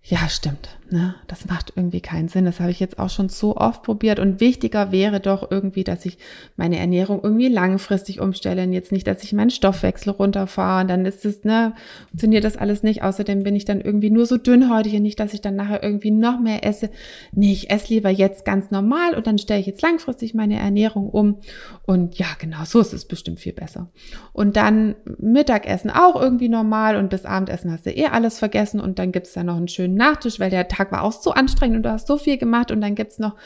ja, 0.03 0.29
stimmt. 0.29 0.69
Ne, 0.94 1.16
das 1.26 1.46
macht 1.46 1.72
irgendwie 1.74 2.00
keinen 2.00 2.28
Sinn. 2.28 2.44
Das 2.44 2.61
habe 2.61 2.70
ich 2.70 2.78
jetzt 2.78 3.00
auch 3.00 3.11
schon 3.11 3.28
so 3.28 3.57
oft 3.57 3.83
probiert. 3.83 4.20
Und 4.20 4.40
wichtiger 4.40 4.92
wäre 4.92 5.18
doch 5.18 5.50
irgendwie, 5.50 5.83
dass 5.83 6.07
ich 6.07 6.18
meine 6.57 6.78
Ernährung 6.78 7.20
irgendwie 7.22 7.48
langfristig 7.48 8.20
umstelle. 8.20 8.62
Und 8.62 8.72
jetzt 8.72 8.92
nicht, 8.92 9.07
dass 9.07 9.24
ich 9.24 9.33
meinen 9.33 9.50
Stoffwechsel 9.50 10.12
runterfahre. 10.12 10.83
Und 10.83 10.88
dann 10.88 11.04
ist 11.04 11.24
es, 11.24 11.42
ne, 11.42 11.74
funktioniert 12.11 12.44
das 12.44 12.57
alles 12.57 12.85
nicht. 12.85 13.02
Außerdem 13.02 13.42
bin 13.42 13.57
ich 13.57 13.64
dann 13.64 13.80
irgendwie 13.80 14.11
nur 14.11 14.24
so 14.24 14.37
dünnhäutig 14.37 14.94
und 14.94 15.02
nicht, 15.02 15.18
dass 15.18 15.35
ich 15.35 15.40
dann 15.40 15.57
nachher 15.57 15.83
irgendwie 15.83 16.12
noch 16.12 16.38
mehr 16.38 16.64
esse. 16.64 16.90
Nee, 17.33 17.52
ich 17.52 17.70
esse 17.70 17.92
lieber 17.92 18.11
jetzt 18.11 18.44
ganz 18.44 18.70
normal 18.70 19.14
und 19.14 19.26
dann 19.26 19.38
stelle 19.38 19.61
ich 19.61 19.66
jetzt 19.66 19.83
langfristig 19.83 20.33
meine 20.33 20.59
Ernährung 20.61 21.11
um. 21.11 21.38
Und 21.83 22.16
ja, 22.18 22.28
genau, 22.38 22.64
so 22.64 22.80
ist 22.80 22.92
es 22.92 23.04
bestimmt 23.04 23.40
viel 23.40 23.52
besser. 23.52 23.90
Und 24.33 24.57
dann 24.57 24.94
Mittagessen 25.18 25.90
auch 25.90 26.20
irgendwie 26.20 26.48
normal 26.48 26.96
und 26.96 27.11
bis 27.11 27.24
Abendessen 27.24 27.72
hast 27.72 27.85
du 27.85 27.90
eh 27.90 28.07
alles 28.07 28.38
vergessen 28.38 28.78
und 28.78 29.00
dann 29.00 29.11
gibt's 29.11 29.33
da 29.33 29.42
noch 29.42 29.57
einen 29.57 29.68
schönen 29.68 29.96
Nachtisch, 29.96 30.38
weil 30.38 30.50
der 30.50 30.68
Tag 30.68 30.84
war 30.92 31.03
auch 31.03 31.12
so 31.12 31.33
anstrengend 31.33 31.79
und 31.79 31.83
du 31.85 31.90
hast 31.90 32.07
so 32.07 32.16
viel 32.16 32.38
gemacht 32.38 32.70
und 32.70 32.81
dann 32.81 32.94
gibt's 32.94 33.18
noch, 33.18 33.37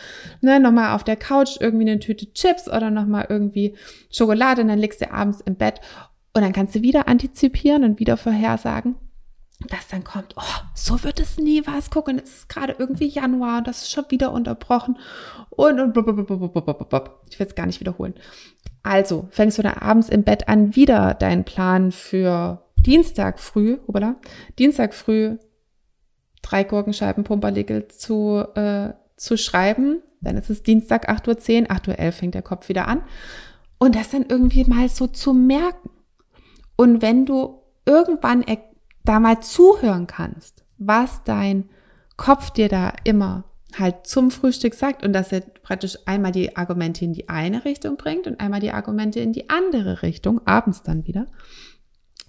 ne, 0.40 0.61
nochmal 0.61 0.94
auf 0.94 1.05
der 1.05 1.16
Couch 1.16 1.57
irgendwie 1.61 1.88
eine 1.88 1.98
Tüte 1.98 2.33
Chips 2.33 2.68
oder 2.68 2.90
nochmal 2.90 3.27
irgendwie 3.29 3.77
Schokolade 4.11 4.62
und 4.62 4.68
dann 4.68 4.79
legst 4.79 5.01
du 5.01 5.11
abends 5.11 5.40
im 5.40 5.57
Bett 5.57 5.81
und 6.35 6.42
dann 6.42 6.53
kannst 6.53 6.74
du 6.74 6.83
wieder 6.83 7.09
antizipieren 7.09 7.85
und 7.85 7.98
wieder 7.98 8.16
vorhersagen, 8.16 8.96
dass 9.68 9.88
dann 9.88 10.05
kommt, 10.05 10.35
oh, 10.37 10.61
so 10.74 11.03
wird 11.03 11.18
es 11.18 11.37
nie 11.37 11.66
was. 11.66 11.90
Gucken, 11.90 12.16
jetzt 12.16 12.35
ist 12.37 12.48
gerade 12.48 12.77
irgendwie 12.79 13.09
Januar 13.09 13.59
und 13.59 13.66
das 13.66 13.83
ist 13.83 13.90
schon 13.90 14.05
wieder 14.09 14.33
unterbrochen. 14.33 14.98
Und, 15.51 15.81
und 15.81 15.96
ich 15.96 17.40
will 17.40 17.46
es 17.46 17.55
gar 17.57 17.66
nicht 17.66 17.81
wiederholen. 17.81 18.14
Also 18.85 19.27
fängst 19.31 19.59
du 19.59 19.62
dann 19.62 19.74
abends 19.74 20.09
im 20.09 20.22
Bett 20.22 20.48
an, 20.48 20.77
wieder 20.77 21.14
deinen 21.14 21.44
Plan 21.44 21.90
für 21.90 22.62
Dienstag 22.77 23.40
früh, 23.40 23.79
oder? 23.87 24.16
Dienstag 24.59 24.94
früh 24.94 25.38
drei 26.48 26.64
Gurkenscheiben 26.64 27.24
Pumperlickel 27.24 27.88
zu, 27.88 28.44
äh, 28.54 28.94
zu 29.16 29.37
schreiben. 29.37 30.02
Dann 30.20 30.37
ist 30.37 30.50
es 30.50 30.62
Dienstag 30.62 31.08
8.10 31.08 31.62
Uhr, 31.62 31.70
8.11 31.70 32.06
Uhr 32.06 32.12
fängt 32.12 32.34
der 32.34 32.42
Kopf 32.42 32.68
wieder 32.68 32.88
an. 32.88 33.02
Und 33.78 33.94
das 33.94 34.11
dann 34.11 34.26
irgendwie 34.28 34.64
mal 34.64 34.88
so 34.88 35.06
zu 35.06 35.34
merken. 35.34 35.90
Und 36.76 37.02
wenn 37.02 37.26
du 37.26 37.62
irgendwann 37.87 38.44
da 39.04 39.20
mal 39.20 39.40
zuhören 39.40 40.06
kannst, 40.06 40.64
was 40.78 41.22
dein 41.24 41.68
Kopf 42.16 42.50
dir 42.50 42.68
da 42.68 42.92
immer 43.04 43.44
halt 43.76 44.06
zum 44.06 44.30
Frühstück 44.30 44.74
sagt 44.74 45.04
und 45.04 45.12
dass 45.12 45.30
er 45.30 45.40
praktisch 45.40 45.98
einmal 46.06 46.32
die 46.32 46.56
Argumente 46.56 47.04
in 47.04 47.12
die 47.12 47.28
eine 47.28 47.64
Richtung 47.64 47.96
bringt 47.96 48.26
und 48.26 48.40
einmal 48.40 48.61
die 48.61 48.72
Argumente 48.72 49.20
in 49.20 49.32
die 49.32 49.50
andere 49.50 50.02
Richtung, 50.02 50.40
abends 50.46 50.82
dann 50.82 51.06
wieder, 51.06 51.26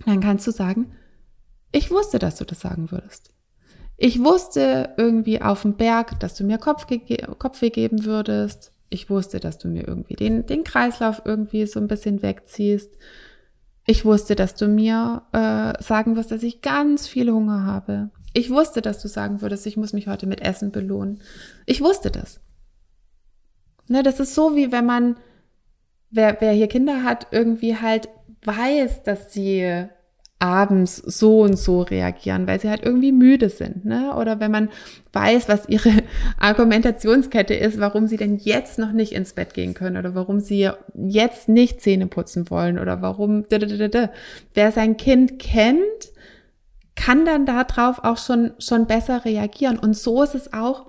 dann 0.05 0.19
kannst 0.19 0.45
du 0.47 0.51
sagen, 0.51 0.91
ich 1.71 1.91
wusste, 1.91 2.19
dass 2.19 2.35
du 2.37 2.45
das 2.45 2.59
sagen 2.59 2.91
würdest. 2.91 3.31
Ich 4.01 4.23
wusste 4.23 4.93
irgendwie 4.95 5.41
auf 5.41 5.63
dem 5.63 5.73
Berg, 5.73 6.21
dass 6.21 6.33
du 6.33 6.45
mir 6.45 6.57
Kopfweh 6.57 7.17
Kopf 7.37 7.59
geben 7.59 8.05
würdest. 8.05 8.71
Ich 8.87 9.09
wusste, 9.09 9.41
dass 9.41 9.57
du 9.57 9.67
mir 9.67 9.85
irgendwie 9.85 10.15
den, 10.15 10.45
den 10.45 10.63
Kreislauf 10.63 11.21
irgendwie 11.25 11.65
so 11.65 11.81
ein 11.81 11.89
bisschen 11.89 12.21
wegziehst. 12.21 12.97
Ich 13.85 14.05
wusste, 14.05 14.35
dass 14.35 14.55
du 14.55 14.69
mir 14.69 15.23
äh, 15.33 15.83
sagen 15.83 16.15
wirst, 16.15 16.31
dass 16.31 16.43
ich 16.43 16.61
ganz 16.61 17.07
viel 17.07 17.29
Hunger 17.29 17.65
habe. 17.65 18.09
Ich 18.31 18.49
wusste, 18.49 18.81
dass 18.81 19.01
du 19.01 19.09
sagen 19.09 19.41
würdest, 19.41 19.67
ich 19.67 19.75
muss 19.75 19.91
mich 19.91 20.07
heute 20.07 20.27
mit 20.27 20.41
Essen 20.41 20.71
belohnen. 20.71 21.19
Ich 21.65 21.81
wusste 21.81 22.09
das. 22.09 22.39
Ne, 23.89 24.01
das 24.01 24.21
ist 24.21 24.33
so, 24.33 24.55
wie 24.55 24.71
wenn 24.71 24.85
man, 24.85 25.17
wer, 26.09 26.37
wer 26.39 26.53
hier 26.53 26.67
Kinder 26.67 27.03
hat, 27.03 27.27
irgendwie 27.31 27.75
halt 27.75 28.07
weiß, 28.45 29.03
dass 29.03 29.33
sie 29.33 29.89
abends 30.39 30.95
so 30.95 31.41
und 31.41 31.57
so 31.57 31.81
reagieren, 31.81 32.47
weil 32.47 32.61
sie 32.61 32.69
halt 32.69 32.83
irgendwie 32.83 33.11
müde 33.11 33.49
sind, 33.49 33.83
ne? 33.83 34.15
Oder 34.15 34.39
wenn 34.39 34.51
man 34.51 34.69
weiß, 35.11 35.49
was 35.49 35.67
ihre 35.67 35.91
Argumentationskette 36.39 37.53
ist, 37.53 37.79
warum 37.79 38.07
sie 38.07 38.15
denn 38.15 38.37
jetzt 38.37 38.79
noch 38.79 38.93
nicht 38.93 39.11
ins 39.11 39.33
Bett 39.33 39.53
gehen 39.53 39.73
können 39.73 39.97
oder 39.97 40.15
warum 40.15 40.39
sie 40.39 40.69
jetzt 40.95 41.49
nicht 41.49 41.81
Zähne 41.81 42.07
putzen 42.07 42.49
wollen 42.49 42.79
oder 42.79 43.01
warum. 43.01 43.43
Wer 43.49 44.71
sein 44.71 44.95
Kind 44.95 45.39
kennt, 45.39 45.79
kann 46.95 47.25
dann 47.25 47.45
darauf 47.45 48.03
auch 48.03 48.17
schon 48.17 48.51
schon 48.59 48.87
besser 48.87 49.25
reagieren. 49.25 49.77
Und 49.77 49.95
so 49.95 50.23
ist 50.23 50.35
es 50.35 50.53
auch, 50.53 50.85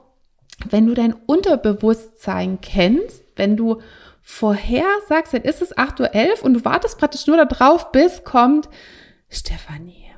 wenn 0.69 0.87
du 0.87 0.95
dein 0.95 1.15
Unterbewusstsein 1.27 2.61
kennst, 2.61 3.25
wenn 3.35 3.57
du 3.57 3.81
vorher 4.23 4.87
sagst, 5.09 5.35
dann 5.35 5.43
ist 5.43 5.61
es 5.61 5.77
8.11 5.77 6.39
Uhr 6.39 6.45
und 6.45 6.55
du 6.55 6.65
wartest 6.65 6.99
praktisch 6.99 7.27
nur 7.27 7.37
darauf, 7.45 7.91
bis 7.91 8.23
kommt 8.23 8.69
Stefanie, 9.31 10.11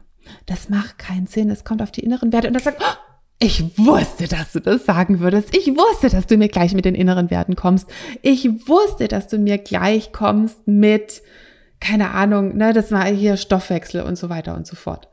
das 0.46 0.68
macht 0.68 0.98
keinen 0.98 1.26
Sinn, 1.26 1.50
es 1.50 1.64
kommt 1.64 1.82
auf 1.82 1.92
die 1.92 2.00
inneren 2.00 2.32
Werte 2.32 2.48
und 2.48 2.54
das 2.54 2.64
sagt, 2.64 2.82
oh, 2.82 3.12
ich 3.38 3.76
wusste, 3.76 4.28
dass 4.28 4.52
du 4.52 4.60
das 4.60 4.86
sagen 4.86 5.18
würdest. 5.18 5.56
Ich 5.56 5.66
wusste, 5.66 6.08
dass 6.08 6.26
du 6.26 6.36
mir 6.36 6.48
gleich 6.48 6.74
mit 6.74 6.84
den 6.84 6.94
inneren 6.94 7.28
Werten 7.28 7.56
kommst. 7.56 7.88
Ich 8.22 8.44
wusste, 8.68 9.08
dass 9.08 9.26
du 9.26 9.36
mir 9.38 9.58
gleich 9.58 10.12
kommst 10.12 10.68
mit, 10.68 11.22
keine 11.80 12.12
Ahnung, 12.12 12.56
ne, 12.56 12.72
das 12.72 12.92
war 12.92 13.04
hier 13.06 13.36
Stoffwechsel 13.36 14.02
und 14.02 14.16
so 14.16 14.28
weiter 14.28 14.54
und 14.54 14.66
so 14.66 14.76
fort. 14.76 15.08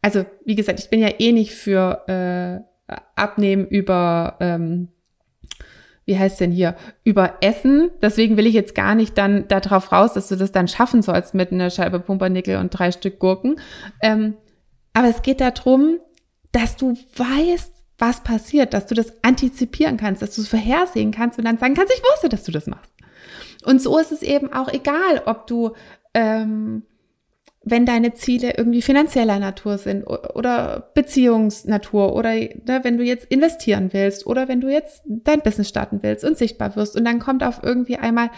Also, 0.00 0.26
wie 0.44 0.56
gesagt, 0.56 0.80
ich 0.80 0.90
bin 0.90 0.98
ja 0.98 1.10
eh 1.20 1.30
nicht 1.30 1.52
für 1.52 2.02
äh, 2.08 2.92
Abnehmen 3.14 3.66
über 3.66 4.36
ähm, 4.40 4.88
wie 6.04 6.18
heißt 6.18 6.40
denn 6.40 6.50
hier, 6.50 6.76
über 7.04 7.34
Essen. 7.40 7.90
Deswegen 8.00 8.36
will 8.36 8.46
ich 8.46 8.54
jetzt 8.54 8.74
gar 8.74 8.94
nicht 8.94 9.16
dann 9.18 9.46
darauf 9.48 9.92
raus, 9.92 10.14
dass 10.14 10.28
du 10.28 10.36
das 10.36 10.52
dann 10.52 10.68
schaffen 10.68 11.02
sollst 11.02 11.34
mit 11.34 11.52
einer 11.52 11.70
Scheibe 11.70 12.00
Pumpernickel 12.00 12.56
und 12.56 12.70
drei 12.70 12.92
Stück 12.92 13.18
Gurken. 13.18 13.60
Ähm, 14.02 14.34
aber 14.94 15.08
es 15.08 15.22
geht 15.22 15.40
darum, 15.40 15.98
dass 16.50 16.76
du 16.76 16.96
weißt, 17.16 17.72
was 17.98 18.22
passiert, 18.22 18.74
dass 18.74 18.86
du 18.86 18.94
das 18.94 19.12
antizipieren 19.22 19.96
kannst, 19.96 20.22
dass 20.22 20.34
du 20.34 20.42
es 20.42 20.48
vorhersehen 20.48 21.12
kannst 21.12 21.38
und 21.38 21.44
dann 21.44 21.58
sagen 21.58 21.74
kannst, 21.74 21.94
ich 21.94 22.02
wusste, 22.02 22.28
dass 22.28 22.42
du 22.42 22.52
das 22.52 22.66
machst. 22.66 22.92
Und 23.64 23.80
so 23.80 23.96
ist 23.98 24.10
es 24.12 24.22
eben 24.22 24.52
auch 24.52 24.68
egal, 24.68 25.22
ob 25.26 25.46
du 25.46 25.70
ähm, 26.14 26.82
wenn 27.64 27.86
deine 27.86 28.14
Ziele 28.14 28.54
irgendwie 28.56 28.82
finanzieller 28.82 29.38
Natur 29.38 29.78
sind 29.78 30.04
oder 30.04 30.90
Beziehungsnatur 30.94 32.14
oder 32.14 32.32
ne, 32.32 32.80
wenn 32.82 32.98
du 32.98 33.04
jetzt 33.04 33.26
investieren 33.26 33.92
willst 33.92 34.26
oder 34.26 34.48
wenn 34.48 34.60
du 34.60 34.68
jetzt 34.68 35.02
dein 35.06 35.42
Business 35.42 35.68
starten 35.68 36.00
willst 36.02 36.24
und 36.24 36.36
sichtbar 36.36 36.74
wirst 36.76 36.96
und 36.96 37.04
dann 37.04 37.20
kommt 37.20 37.44
auf 37.44 37.60
irgendwie 37.62 37.96
einmal, 37.96 38.30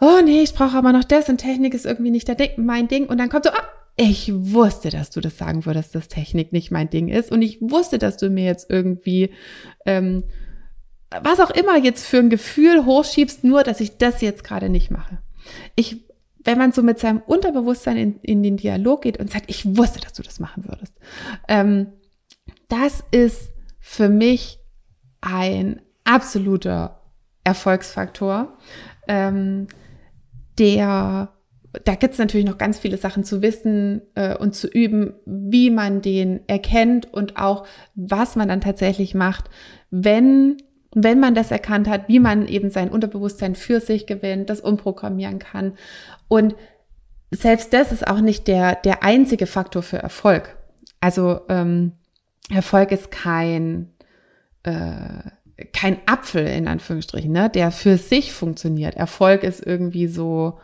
oh 0.00 0.20
nee, 0.24 0.42
ich 0.42 0.54
brauche 0.54 0.76
aber 0.76 0.92
noch 0.92 1.04
das 1.04 1.28
und 1.28 1.38
Technik 1.38 1.74
ist 1.74 1.86
irgendwie 1.86 2.10
nicht 2.10 2.28
mein 2.56 2.88
Ding 2.88 3.06
und 3.06 3.18
dann 3.18 3.28
kommt 3.28 3.44
so, 3.44 3.50
ah, 3.50 3.68
ich 3.96 4.32
wusste, 4.34 4.90
dass 4.90 5.10
du 5.10 5.20
das 5.20 5.38
sagen 5.38 5.66
würdest, 5.66 5.94
dass 5.94 6.08
Technik 6.08 6.52
nicht 6.52 6.70
mein 6.70 6.90
Ding 6.90 7.08
ist 7.08 7.30
und 7.30 7.42
ich 7.42 7.60
wusste, 7.60 7.98
dass 7.98 8.16
du 8.16 8.28
mir 8.30 8.44
jetzt 8.44 8.70
irgendwie 8.70 9.30
ähm, 9.86 10.24
was 11.22 11.40
auch 11.40 11.50
immer 11.50 11.76
jetzt 11.76 12.06
für 12.06 12.18
ein 12.18 12.30
Gefühl 12.30 12.84
hochschiebst, 12.84 13.44
nur 13.44 13.62
dass 13.62 13.80
ich 13.80 13.98
das 13.98 14.20
jetzt 14.20 14.44
gerade 14.44 14.68
nicht 14.68 14.90
mache. 14.90 15.18
Ich 15.74 16.09
wenn 16.44 16.58
man 16.58 16.72
so 16.72 16.82
mit 16.82 16.98
seinem 16.98 17.22
Unterbewusstsein 17.26 17.96
in, 17.96 18.20
in 18.20 18.42
den 18.42 18.56
Dialog 18.56 19.02
geht 19.02 19.18
und 19.18 19.30
sagt, 19.30 19.46
ich 19.48 19.76
wusste, 19.76 20.00
dass 20.00 20.14
du 20.14 20.22
das 20.22 20.40
machen 20.40 20.68
würdest, 20.68 20.94
ähm, 21.48 21.88
das 22.68 23.02
ist 23.10 23.50
für 23.78 24.08
mich 24.08 24.58
ein 25.20 25.80
absoluter 26.04 27.00
Erfolgsfaktor, 27.44 28.56
ähm, 29.08 29.66
der 30.58 31.32
da 31.84 31.94
gibt 31.94 32.14
es 32.14 32.18
natürlich 32.18 32.46
noch 32.46 32.58
ganz 32.58 32.80
viele 32.80 32.96
Sachen 32.96 33.22
zu 33.22 33.42
wissen 33.42 34.02
äh, 34.16 34.36
und 34.36 34.56
zu 34.56 34.66
üben, 34.66 35.14
wie 35.24 35.70
man 35.70 36.02
den 36.02 36.40
erkennt 36.48 37.12
und 37.12 37.36
auch 37.36 37.64
was 37.94 38.34
man 38.34 38.48
dann 38.48 38.60
tatsächlich 38.60 39.14
macht, 39.14 39.44
wenn 39.90 40.56
wenn 40.92 41.20
man 41.20 41.36
das 41.36 41.52
erkannt 41.52 41.88
hat, 41.88 42.08
wie 42.08 42.18
man 42.18 42.48
eben 42.48 42.70
sein 42.70 42.90
Unterbewusstsein 42.90 43.54
für 43.54 43.78
sich 43.78 44.06
gewinnt, 44.06 44.50
das 44.50 44.60
umprogrammieren 44.60 45.38
kann. 45.38 45.74
Und 46.30 46.54
selbst 47.32 47.72
das 47.72 47.90
ist 47.90 48.06
auch 48.06 48.20
nicht 48.20 48.46
der, 48.46 48.76
der 48.76 49.02
einzige 49.02 49.46
Faktor 49.46 49.82
für 49.82 49.98
Erfolg. 49.98 50.56
Also 51.00 51.40
ähm, 51.48 51.92
Erfolg 52.50 52.92
ist 52.92 53.10
kein, 53.10 53.90
äh, 54.62 55.64
kein 55.72 55.98
Apfel 56.06 56.46
in 56.46 56.68
Anführungsstrichen, 56.68 57.32
ne, 57.32 57.50
der 57.50 57.72
für 57.72 57.98
sich 57.98 58.32
funktioniert. 58.32 58.94
Erfolg 58.94 59.42
ist 59.42 59.66
irgendwie 59.66 60.06
so 60.06 60.60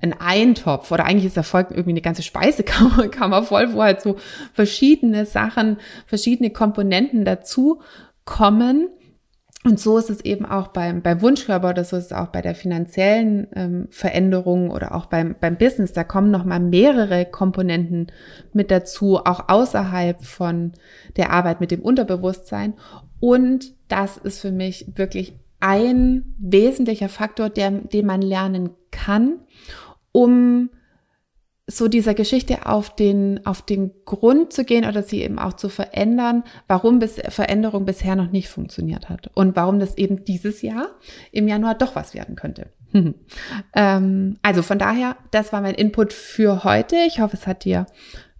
ein 0.00 0.18
Eintopf 0.18 0.90
oder 0.90 1.04
eigentlich 1.04 1.26
ist 1.26 1.36
Erfolg 1.36 1.68
irgendwie 1.70 1.90
eine 1.90 2.00
ganze 2.00 2.22
Speisekammer 2.22 3.08
Kammer 3.10 3.42
voll, 3.42 3.74
wo 3.74 3.82
halt 3.82 4.00
so 4.00 4.16
verschiedene 4.54 5.26
Sachen, 5.26 5.76
verschiedene 6.06 6.48
Komponenten 6.48 7.26
dazu 7.26 7.82
kommen 8.24 8.88
und 9.62 9.78
so 9.78 9.98
ist 9.98 10.08
es 10.08 10.22
eben 10.22 10.46
auch 10.46 10.68
beim, 10.68 11.02
beim 11.02 11.20
Wunschkörper 11.20 11.70
oder 11.70 11.84
so 11.84 11.96
ist 11.96 12.06
es 12.06 12.12
auch 12.12 12.28
bei 12.28 12.40
der 12.40 12.54
finanziellen 12.54 13.46
ähm, 13.54 13.88
Veränderung 13.90 14.70
oder 14.70 14.94
auch 14.94 15.04
beim, 15.04 15.36
beim 15.38 15.58
Business. 15.58 15.92
Da 15.92 16.02
kommen 16.02 16.30
nochmal 16.30 16.60
mehrere 16.60 17.26
Komponenten 17.26 18.06
mit 18.54 18.70
dazu, 18.70 19.18
auch 19.18 19.48
außerhalb 19.48 20.24
von 20.24 20.72
der 21.16 21.30
Arbeit 21.30 21.60
mit 21.60 21.72
dem 21.72 21.82
Unterbewusstsein. 21.82 22.72
Und 23.20 23.74
das 23.88 24.16
ist 24.16 24.40
für 24.40 24.50
mich 24.50 24.86
wirklich 24.96 25.34
ein 25.60 26.34
wesentlicher 26.38 27.10
Faktor, 27.10 27.50
der, 27.50 27.70
den 27.70 28.06
man 28.06 28.22
lernen 28.22 28.70
kann, 28.90 29.40
um 30.10 30.70
so 31.70 31.88
dieser 31.88 32.14
Geschichte 32.14 32.66
auf 32.66 32.94
den, 32.94 33.44
auf 33.46 33.62
den 33.62 33.92
Grund 34.04 34.52
zu 34.52 34.64
gehen 34.64 34.84
oder 34.84 35.02
sie 35.02 35.22
eben 35.22 35.38
auch 35.38 35.54
zu 35.54 35.68
verändern, 35.68 36.44
warum 36.66 36.98
bis, 36.98 37.20
Veränderung 37.28 37.84
bisher 37.84 38.16
noch 38.16 38.30
nicht 38.30 38.48
funktioniert 38.48 39.08
hat 39.08 39.30
und 39.34 39.56
warum 39.56 39.78
das 39.78 39.96
eben 39.96 40.24
dieses 40.24 40.62
Jahr 40.62 40.88
im 41.32 41.48
Januar 41.48 41.74
doch 41.74 41.94
was 41.94 42.14
werden 42.14 42.34
könnte. 42.36 42.70
ähm, 43.74 44.36
also 44.42 44.62
von 44.62 44.78
daher, 44.78 45.16
das 45.30 45.52
war 45.52 45.60
mein 45.60 45.74
Input 45.74 46.12
für 46.12 46.64
heute. 46.64 46.96
Ich 47.06 47.20
hoffe, 47.20 47.36
es 47.36 47.46
hat 47.46 47.64
dir 47.64 47.86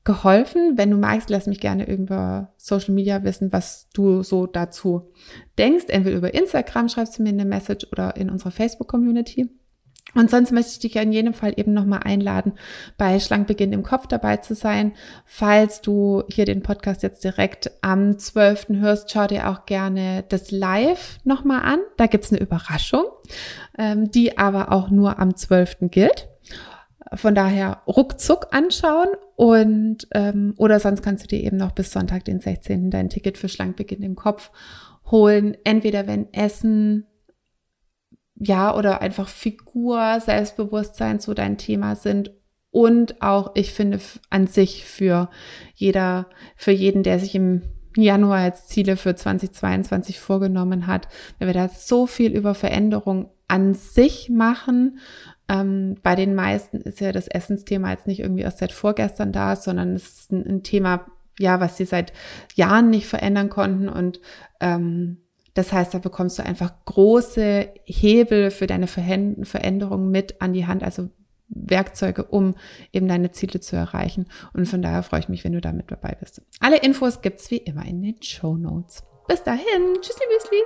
geholfen. 0.03 0.77
Wenn 0.77 0.91
du 0.91 0.97
magst, 0.97 1.31
lass 1.31 1.47
mich 1.47 1.61
gerne 1.61 1.89
über 1.89 2.53
Social 2.57 2.95
Media 2.95 3.23
wissen, 3.23 3.53
was 3.53 3.89
du 3.93 4.23
so 4.23 4.47
dazu 4.47 5.13
denkst. 5.57 5.85
Entweder 5.89 6.17
über 6.17 6.35
Instagram 6.35 6.89
schreibst 6.89 7.19
du 7.19 7.23
mir 7.23 7.29
eine 7.29 7.45
Message 7.45 7.87
oder 7.93 8.17
in 8.17 8.29
unserer 8.29 8.51
Facebook 8.51 8.89
Community. 8.89 9.49
Und 10.15 10.31
sonst 10.31 10.51
möchte 10.51 10.73
ich 10.73 10.79
dich 10.81 10.97
in 10.97 11.13
jedem 11.13 11.35
Fall 11.35 11.53
eben 11.57 11.73
nochmal 11.73 12.01
einladen, 12.05 12.53
bei 12.99 13.21
Schlankbeginn 13.21 13.73
im 13.73 13.83
Kopf 13.83 14.07
dabei 14.07 14.39
zu 14.39 14.55
sein. 14.55 14.93
Falls 15.25 15.81
du 15.81 16.25
hier 16.29 16.45
den 16.45 16.63
Podcast 16.63 17.03
jetzt 17.03 17.23
direkt 17.23 17.71
am 17.81 18.19
12. 18.19 18.69
hörst, 18.81 19.11
schau 19.11 19.27
dir 19.27 19.49
auch 19.49 19.67
gerne 19.67 20.25
das 20.29 20.51
Live 20.51 21.19
nochmal 21.25 21.63
an. 21.63 21.79
Da 21.97 22.07
gibt's 22.07 22.33
eine 22.33 22.41
Überraschung, 22.41 23.05
ähm, 23.79 24.11
die 24.11 24.37
aber 24.37 24.73
auch 24.73 24.91
nur 24.91 25.19
am 25.19 25.37
12. 25.37 25.91
gilt. 25.91 26.29
Von 27.15 27.35
daher 27.35 27.83
ruckzuck 27.89 28.49
anschauen 28.53 29.09
und 29.35 30.07
ähm, 30.13 30.55
oder 30.59 30.79
sonst 30.79 31.03
kannst 31.03 31.25
du 31.25 31.29
dir 31.29 31.43
eben 31.43 31.57
noch 31.57 31.73
bis 31.73 31.91
Sonntag, 31.91 32.25
den 32.25 32.41
16. 32.41 32.91
dein 32.91 33.09
Ticket 33.09 33.37
für 33.37 33.49
Schlankbeginn 33.49 34.03
im 34.03 34.15
Kopf 34.15 34.53
holen. 35.11 35.57
Entweder 35.65 36.07
wenn 36.07 36.33
Essen 36.33 37.07
ja, 38.41 38.75
oder 38.75 39.03
einfach 39.03 39.29
Figur, 39.29 40.19
Selbstbewusstsein 40.19 41.21
so 41.21 41.35
dein 41.35 41.59
Thema 41.59 41.95
sind 41.95 42.33
und 42.71 43.21
auch, 43.21 43.53
ich 43.55 43.73
finde, 43.73 44.01
an 44.31 44.47
sich 44.47 44.85
für 44.85 45.29
jeder, 45.75 46.27
für 46.57 46.71
jeden, 46.71 47.03
der 47.03 47.19
sich 47.19 47.35
im 47.35 47.63
Januar 47.97 48.47
jetzt 48.47 48.71
Ziele 48.71 48.97
für 48.97 49.15
2022 49.15 50.21
vorgenommen 50.21 50.87
hat, 50.87 51.09
wenn 51.39 51.49
wir 51.49 51.55
da 51.55 51.69
so 51.69 52.07
viel 52.07 52.35
über 52.35 52.55
Veränderung 52.55 53.31
an 53.47 53.75
sich 53.75 54.31
machen. 54.31 54.99
Ähm, 55.49 55.97
bei 56.03 56.15
den 56.15 56.35
meisten 56.35 56.79
ist 56.79 57.01
ja 57.01 57.13
das 57.13 57.29
Essensthema 57.29 57.91
jetzt 57.91 58.07
nicht 58.07 58.21
irgendwie 58.21 58.43
erst 58.43 58.59
seit 58.59 58.73
vorgestern 58.73 59.33
da, 59.33 59.57
sondern 59.57 59.95
es 59.95 60.21
ist 60.21 60.33
ein, 60.33 60.47
ein 60.47 60.63
Thema, 60.63 61.07
ja, 61.39 61.61
was 61.61 61.77
sie 61.77 61.85
seit 61.85 62.13
Jahren 62.55 62.89
nicht 62.89 63.07
verändern 63.07 63.51
konnten 63.51 63.89
und 63.89 64.21
ähm, 64.61 65.19
das 65.55 65.73
heißt, 65.73 65.95
da 65.95 65.99
bekommst 65.99 66.39
du 66.39 66.45
einfach 66.45 66.73
große 66.85 67.69
Hebel 67.85 68.51
für 68.51 68.67
deine 68.67 68.87
Veränderung 68.87 70.11
mit 70.11 70.41
an 70.41 70.53
die 70.53 70.67
Hand, 70.67 70.83
also 70.83 71.11
Werkzeuge, 71.49 72.25
um 72.25 72.55
eben 72.93 73.09
deine 73.09 73.33
Ziele 73.33 73.61
zu 73.61 73.77
erreichen. 73.77 74.27
Und 74.53 74.67
von 74.67 74.83
daher 74.83 75.03
freue 75.03 75.21
ich 75.21 75.29
mich, 75.29 75.45
wenn 75.45 75.53
du 75.53 75.61
damit 75.61 75.91
dabei 75.91 76.17
bist. 76.21 76.43
Alle 76.61 76.79
Infos 76.79 77.23
gibt's 77.23 77.51
wie 77.51 77.57
immer 77.57 77.85
in 77.85 78.03
den 78.03 78.23
Show 78.23 78.57
Notes. 78.57 79.03
Bis 79.27 79.43
dahin, 79.43 79.95
tschüssli, 80.01 80.25
müsli. 80.33 80.59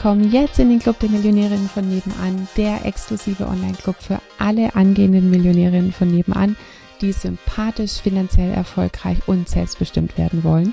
Komm 0.00 0.30
jetzt 0.30 0.58
in 0.58 0.70
den 0.70 0.78
Club 0.78 0.98
der 1.00 1.10
Millionärinnen 1.10 1.68
von 1.68 1.88
nebenan, 1.88 2.48
der 2.56 2.86
exklusive 2.86 3.46
Online-Club 3.46 3.96
für 3.96 4.20
alle 4.38 4.74
angehenden 4.74 5.30
Millionärinnen 5.30 5.92
von 5.92 6.08
nebenan, 6.08 6.56
die 7.00 7.12
sympathisch, 7.12 8.00
finanziell 8.00 8.50
erfolgreich 8.50 9.18
und 9.26 9.48
selbstbestimmt 9.48 10.16
werden 10.16 10.42
wollen. 10.42 10.72